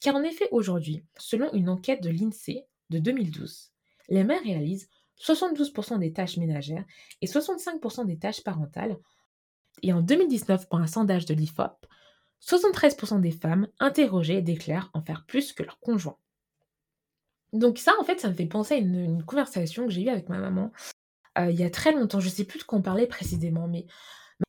Car 0.00 0.14
en 0.14 0.22
effet, 0.22 0.48
aujourd'hui, 0.52 1.04
selon 1.18 1.52
une 1.52 1.68
enquête 1.68 2.02
de 2.02 2.10
l'INSEE 2.10 2.64
de 2.90 2.98
2012, 2.98 3.72
les 4.08 4.22
mères 4.22 4.42
réalisent 4.42 4.88
72% 5.20 5.98
des 5.98 6.12
tâches 6.12 6.36
ménagères 6.36 6.84
et 7.20 7.26
65% 7.26 8.06
des 8.06 8.18
tâches 8.18 8.42
parentales. 8.42 8.98
Et 9.82 9.92
en 9.92 10.00
2019, 10.00 10.68
pour 10.68 10.78
un 10.78 10.86
sondage 10.86 11.26
de 11.26 11.34
l'IFOP, 11.34 11.86
73% 12.42 13.20
des 13.20 13.30
femmes 13.30 13.68
interrogées 13.80 14.42
déclarent 14.42 14.90
en 14.92 15.02
faire 15.02 15.24
plus 15.26 15.52
que 15.52 15.62
leur 15.62 15.78
conjoint. 15.80 16.18
Donc 17.52 17.78
ça, 17.78 17.92
en 18.00 18.04
fait, 18.04 18.20
ça 18.20 18.28
me 18.28 18.34
fait 18.34 18.46
penser 18.46 18.74
à 18.74 18.78
une, 18.78 19.24
conversation 19.24 19.86
que 19.86 19.92
j'ai 19.92 20.02
eue 20.02 20.08
avec 20.08 20.28
ma 20.28 20.38
maman 20.38 20.72
euh, 21.38 21.50
il 21.50 21.58
y 21.58 21.64
a 21.64 21.70
très 21.70 21.92
longtemps. 21.92 22.20
Je 22.20 22.26
ne 22.26 22.32
sais 22.32 22.44
plus 22.44 22.60
de 22.60 22.64
quoi 22.64 22.78
on 22.78 22.82
parlait 22.82 23.06
précisément, 23.06 23.66
mais... 23.66 23.86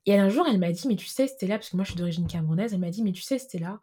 Et 0.06 0.18
un 0.18 0.30
jour, 0.30 0.48
elle 0.48 0.60
m'a 0.60 0.72
dit, 0.72 0.88
mais 0.88 0.96
tu 0.96 1.08
sais, 1.08 1.28
Stella, 1.28 1.58
parce 1.58 1.70
que 1.70 1.76
moi 1.76 1.84
je 1.84 1.92
suis 1.92 1.98
d'origine 1.98 2.28
camerounaise, 2.28 2.74
elle 2.74 2.80
m'a 2.80 2.90
dit, 2.90 3.04
mais 3.04 3.12
tu 3.12 3.22
sais, 3.22 3.38
Stella, 3.38 3.80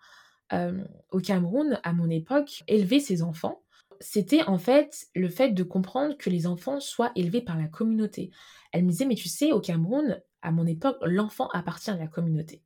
euh, 0.53 0.85
au 1.11 1.21
Cameroun, 1.21 1.81
à 1.83 1.93
mon 1.93 2.11
époque, 2.11 2.63
élever 2.69 3.01
ses 3.01 3.23
enfants, 3.23 3.62
c'était 4.03 4.43
en 4.43 4.59
fait 4.59 5.07
le 5.15 5.29
fait 5.29 5.51
de 5.51 5.63
comprendre 5.63 6.17
que 6.19 6.29
les 6.29 6.47
enfants 6.47 6.81
soient 6.81 7.13
élevés 7.17 7.41
par 7.41 7.57
la 7.57 7.69
communauté. 7.69 8.31
Elle 8.73 8.85
me 8.85 8.91
disait, 8.91 9.07
mais 9.07 9.15
tu 9.15 9.29
sais, 9.29 9.53
au 9.53 9.61
Cameroun, 9.61 10.21
à 10.43 10.51
mon 10.51 10.67
époque, 10.67 10.99
l'enfant 11.03 11.49
appartient 11.49 11.91
à 11.91 11.97
la 11.97 12.09
communauté. 12.09 12.63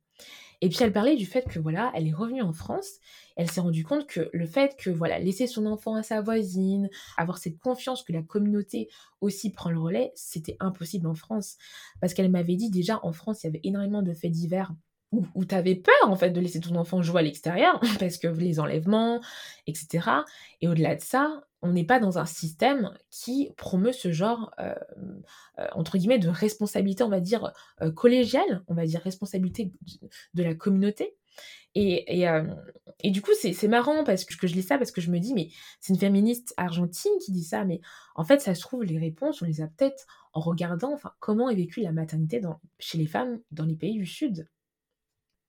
Et 0.61 0.69
puis 0.69 0.79
elle 0.81 0.91
parlait 0.91 1.15
du 1.15 1.27
fait 1.27 1.47
que 1.47 1.59
voilà, 1.59 1.91
elle 1.93 2.07
est 2.07 2.13
revenue 2.13 2.41
en 2.41 2.51
France, 2.51 2.87
elle 3.35 3.51
s'est 3.51 3.61
rendue 3.61 3.83
compte 3.83 4.07
que 4.07 4.31
le 4.33 4.47
fait 4.47 4.75
que 4.75 4.89
voilà, 4.89 5.19
laisser 5.19 5.45
son 5.45 5.67
enfant 5.67 5.93
à 5.93 6.01
sa 6.01 6.21
voisine, 6.21 6.89
avoir 7.15 7.37
cette 7.37 7.59
confiance 7.59 8.01
que 8.01 8.11
la 8.11 8.23
communauté 8.23 8.89
aussi 9.21 9.51
prend 9.51 9.69
le 9.69 9.79
relais, 9.79 10.11
c'était 10.15 10.57
impossible 10.59 11.05
en 11.05 11.13
France. 11.13 11.57
Parce 12.01 12.15
qu'elle 12.15 12.31
m'avait 12.31 12.55
dit 12.55 12.71
déjà 12.71 12.99
en 13.03 13.13
France, 13.13 13.43
il 13.43 13.47
y 13.47 13.49
avait 13.49 13.61
énormément 13.63 14.01
de 14.01 14.13
faits 14.15 14.31
divers 14.31 14.73
où, 15.11 15.45
tu 15.45 15.55
avais 15.55 15.75
peur 15.75 15.93
en 16.03 16.15
fait 16.15 16.31
de 16.31 16.39
laisser 16.39 16.59
ton 16.59 16.75
enfant 16.75 17.01
jouer 17.01 17.19
à 17.19 17.23
l'extérieur 17.23 17.79
parce 17.99 18.17
que 18.17 18.27
les 18.27 18.59
enlèvements, 18.59 19.21
etc. 19.65 20.09
Et 20.61 20.67
au-delà 20.67 20.95
de 20.95 21.01
ça, 21.01 21.43
on 21.61 21.71
n'est 21.71 21.85
pas 21.85 21.99
dans 21.99 22.17
un 22.17 22.25
système 22.25 22.91
qui 23.09 23.51
promeut 23.57 23.93
ce 23.93 24.11
genre 24.11 24.51
euh, 24.59 24.75
euh, 25.59 25.67
entre 25.73 25.97
guillemets 25.97 26.19
de 26.19 26.29
responsabilité, 26.29 27.03
on 27.03 27.09
va 27.09 27.19
dire 27.19 27.51
euh, 27.81 27.91
collégiale, 27.91 28.63
on 28.67 28.73
va 28.73 28.85
dire 28.85 29.01
responsabilité 29.01 29.71
de 30.33 30.43
la 30.43 30.55
communauté. 30.55 31.15
Et, 31.79 32.23
et, 33.03 33.11
du 33.11 33.21
coup, 33.21 33.29
c'est 33.39 33.67
marrant 33.67 34.03
parce 34.03 34.25
que, 34.25 34.47
je 34.47 34.55
lis 34.55 34.63
ça 34.63 34.79
parce 34.79 34.89
que 34.89 34.99
je 34.99 35.11
me 35.11 35.19
dis, 35.19 35.35
mais 35.35 35.49
c'est 35.79 35.93
une 35.93 35.99
féministe 35.99 36.55
argentine 36.57 37.11
qui 37.23 37.31
dit 37.31 37.43
ça, 37.43 37.65
mais 37.65 37.81
en 38.15 38.23
fait, 38.23 38.41
ça 38.41 38.55
se 38.55 38.61
trouve, 38.61 38.83
les 38.83 38.97
réponses, 38.97 39.43
on 39.43 39.45
les 39.45 39.61
a 39.61 39.67
peut-être 39.67 40.07
en 40.33 40.39
regardant 40.39 40.91
enfin, 40.93 41.11
comment 41.19 41.51
est 41.51 41.55
vécue 41.55 41.81
la 41.81 41.91
maternité 41.91 42.41
chez 42.79 42.97
les 42.97 43.05
femmes 43.05 43.41
dans 43.51 43.65
les 43.65 43.75
pays 43.75 43.93
du 43.93 44.07
Sud. 44.07 44.47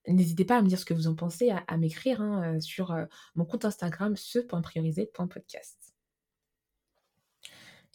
N'hésitez 0.07 0.45
pas 0.45 0.57
à 0.57 0.61
me 0.61 0.67
dire 0.67 0.79
ce 0.79 0.85
que 0.85 0.93
vous 0.93 1.07
en 1.07 1.15
pensez, 1.15 1.51
à, 1.51 1.77
m'écrire 1.77 2.21
hein, 2.21 2.55
euh, 2.55 2.59
sur 2.59 2.91
euh, 2.91 3.05
mon 3.35 3.45
compte 3.45 3.65
Instagram 3.65 4.15
ce.priorisé.podcast. 4.15 5.93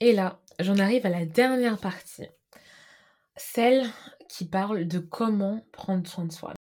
Et 0.00 0.12
là, 0.12 0.40
j'en 0.60 0.78
arrive 0.78 1.06
à 1.06 1.10
la 1.10 1.24
dernière 1.24 1.78
partie, 1.78 2.28
celle 3.36 3.86
qui 4.28 4.44
parle 4.44 4.86
de 4.86 4.98
comment 4.98 5.66
prendre 5.72 6.06
soin 6.06 6.24
de 6.24 6.32
soi. 6.32 6.54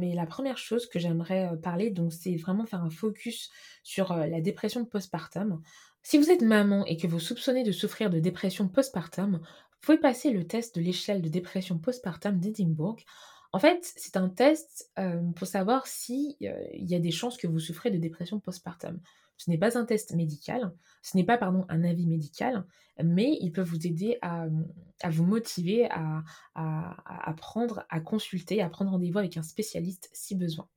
Mais 0.00 0.14
la 0.14 0.26
première 0.26 0.58
chose 0.58 0.86
que 0.88 0.98
j'aimerais, 0.98 1.52
heu, 1.52 1.60
parler 1.60 1.90
donc 1.90 2.12
c'est 2.12 2.36
vraiment 2.36 2.66
faire 2.66 2.82
un 2.82 2.90
focus 2.90 3.50
sur, 3.82 4.14
la 4.14 4.40
dépression 4.40 4.84
postpartum. 4.84 5.60
Si 6.02 6.18
vous 6.18 6.30
êtes 6.30 6.42
maman 6.42 6.86
et 6.86 6.96
que 6.96 7.06
vous 7.06 7.20
soupçonnez 7.20 7.64
de 7.64 7.72
souffrir 7.72 8.08
de 8.10 8.20
dépression 8.20 8.68
postpartum, 8.68 9.40
vous 9.42 9.78
pouvez 9.80 9.98
passer 9.98 10.30
le 10.30 10.46
test 10.46 10.74
de 10.76 10.80
l'échelle 10.80 11.22
de 11.22 11.28
dépression 11.28 11.78
postpartum 11.78 12.38
d'Edinburgh. 12.38 13.04
En 13.52 13.58
fait, 13.58 13.90
c'est 13.96 14.16
un 14.16 14.28
test, 14.28 14.92
pour 15.36 15.46
savoir 15.46 15.86
si, 15.86 16.36
heu, 16.42 16.52
il 16.74 16.86
y 16.86 16.94
a 16.94 17.00
des 17.00 17.10
chances 17.10 17.36
que 17.38 17.46
vous 17.46 17.58
souffrez 17.60 17.90
de 17.90 17.96
dépression 17.98 18.40
postpartum. 18.40 19.00
Ce 19.38 19.48
n'est 19.50 19.58
pas 19.58 19.78
un 19.78 19.84
test 19.84 20.14
médical, 20.14 20.74
ce 21.02 21.16
n'est 21.16 21.24
pas, 21.24 21.38
pardon, 21.38 21.64
un 21.68 21.84
avis 21.84 22.06
médical, 22.06 22.66
mais 23.02 23.38
il 23.40 23.52
peut 23.52 23.62
vous 23.62 23.86
aider 23.86 24.18
à, 24.20 24.46
mmh, 24.48 24.66
vous 25.10 25.24
motiver 25.24 25.88
à 25.90 26.24
à 26.54 27.30
à 27.30 27.34
prendre 27.34 27.86
à 27.88 28.00
consulter, 28.00 28.60
à 28.62 28.68
prendre 28.68 28.90
rendez-vous 28.90 29.18
avec 29.18 29.36
un 29.36 29.42
spécialiste 29.42 30.10
si 30.12 30.34
besoin. 30.34 30.68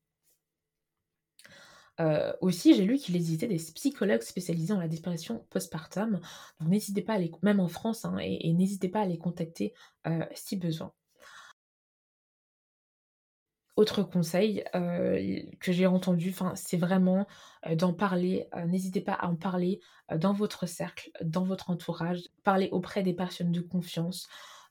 Aussi, 2.41 2.73
j'ai 2.75 2.85
lu 2.85 2.97
qu'il 2.97 3.15
existait 3.15 3.47
des 3.47 3.57
psychologues 3.57 4.21
spécialisés 4.23 4.73
en 4.73 4.79
la 4.79 4.87
dépression 4.87 5.45
postpartum, 5.49 6.19
donc 6.59 6.69
n'hésitez 6.69 7.01
pas 7.01 7.13
à 7.13 7.17
les 7.19 7.31
même 7.43 7.59
en 7.59 7.67
France, 7.67 8.05
hein, 8.05 8.17
et 8.19 8.51
n'hésitez 8.53 8.89
pas 8.89 9.01
à 9.01 9.05
les 9.05 9.17
contacter, 9.17 9.73
si 10.33 10.55
besoin. 10.57 10.93
Autre 13.77 14.03
conseil, 14.03 14.63
que 14.73 15.71
j'ai 15.71 15.87
entendu, 15.87 16.35
c'est 16.55 16.77
vraiment, 16.77 17.25
d'en 17.75 17.93
parler, 17.93 18.47
n'hésitez 18.67 19.01
pas 19.01 19.13
à 19.13 19.27
en 19.27 19.35
parler, 19.35 19.79
dans 20.15 20.33
votre 20.33 20.65
cercle, 20.65 21.09
dans 21.23 21.43
votre 21.43 21.69
entourage, 21.69 22.21
parler 22.43 22.69
auprès 22.71 23.01
des 23.01 23.13
personnes 23.13 23.51
de 23.51 23.61
confiance, 23.61 24.27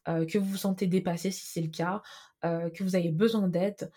que 0.06 0.38
vous 0.38 0.44
vous 0.50 0.56
sentez 0.56 0.86
dépassé 0.86 1.30
si 1.30 1.46
c'est 1.46 1.62
le 1.62 1.68
cas, 1.68 2.02
que 2.42 2.82
vous 2.84 2.94
avez 2.94 3.10
besoin 3.10 3.48
d'aide, 3.48 3.90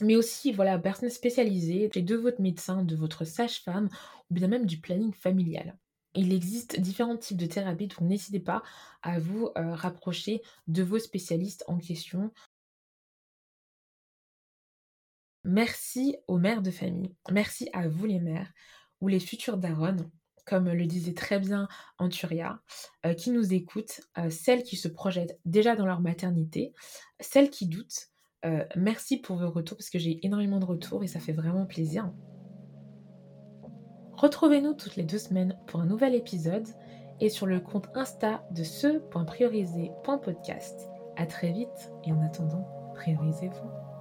mais 0.00 0.16
aussi, 0.16 0.52
voilà, 0.52 0.78
personnes 0.78 1.10
spécialisées, 1.10 1.88
de 1.88 2.16
votre 2.16 2.40
médecin, 2.40 2.82
de 2.82 2.96
votre 2.96 3.24
sage-femme 3.24 3.88
ou 4.30 4.34
bien 4.34 4.48
même 4.48 4.66
du 4.66 4.80
planning 4.80 5.12
familial. 5.12 5.78
Il 6.14 6.32
existe 6.32 6.80
différents 6.80 7.18
types 7.18 7.36
de 7.36 7.46
thérapies, 7.46 7.88
donc 7.88 8.00
n'hésitez 8.00 8.40
pas 8.40 8.62
à 9.02 9.18
vous, 9.18 9.50
rapprocher 9.54 10.42
de 10.66 10.82
vos 10.82 10.98
spécialistes 10.98 11.64
en 11.66 11.76
question. 11.76 12.32
Merci 15.46 16.16
aux 16.26 16.38
mères 16.38 16.60
de 16.60 16.72
famille. 16.72 17.14
Merci 17.30 17.70
à 17.72 17.86
vous 17.86 18.04
les 18.04 18.18
mères 18.18 18.52
ou 19.00 19.06
les 19.06 19.20
futures 19.20 19.58
daronnes, 19.58 20.10
comme 20.44 20.68
le 20.68 20.86
disait 20.86 21.14
très 21.14 21.38
bien 21.38 21.68
Anturia, 21.98 22.60
heu, 23.06 23.14
qui 23.14 23.30
nous 23.30 23.54
écoutent, 23.54 24.00
heu, 24.18 24.28
celles 24.28 24.64
qui 24.64 24.74
se 24.74 24.88
projettent 24.88 25.38
déjà 25.44 25.76
dans 25.76 25.86
leur 25.86 26.00
maternité, 26.00 26.72
celles 27.20 27.50
qui 27.50 27.68
doutent. 27.68 28.08
Heu, 28.44 28.64
merci 28.74 29.18
pour 29.18 29.36
vos 29.36 29.50
retours 29.50 29.76
parce 29.76 29.90
que 29.90 30.00
j'ai 30.00 30.18
énormément 30.26 30.58
de 30.58 30.64
retours 30.64 31.04
et 31.04 31.08
ça 31.08 31.20
fait 31.20 31.32
vraiment 31.32 31.64
plaisir. 31.64 32.12
Retrouvez-nous 34.14 34.74
toutes 34.74 34.96
les 34.96 35.04
2 35.04 35.18
semaines 35.18 35.56
pour 35.68 35.80
un 35.80 35.86
nouvel 35.86 36.16
épisode 36.16 36.66
et 37.20 37.28
sur 37.28 37.46
le 37.46 37.60
compte 37.60 37.86
Insta 37.94 38.44
de 38.50 38.64
ce.prioriser.podcast. 38.64 40.88
À 41.16 41.24
très 41.26 41.52
vite 41.52 41.92
et 42.04 42.10
en 42.12 42.20
attendant, 42.20 42.66
priorisez-vous. 42.96 43.95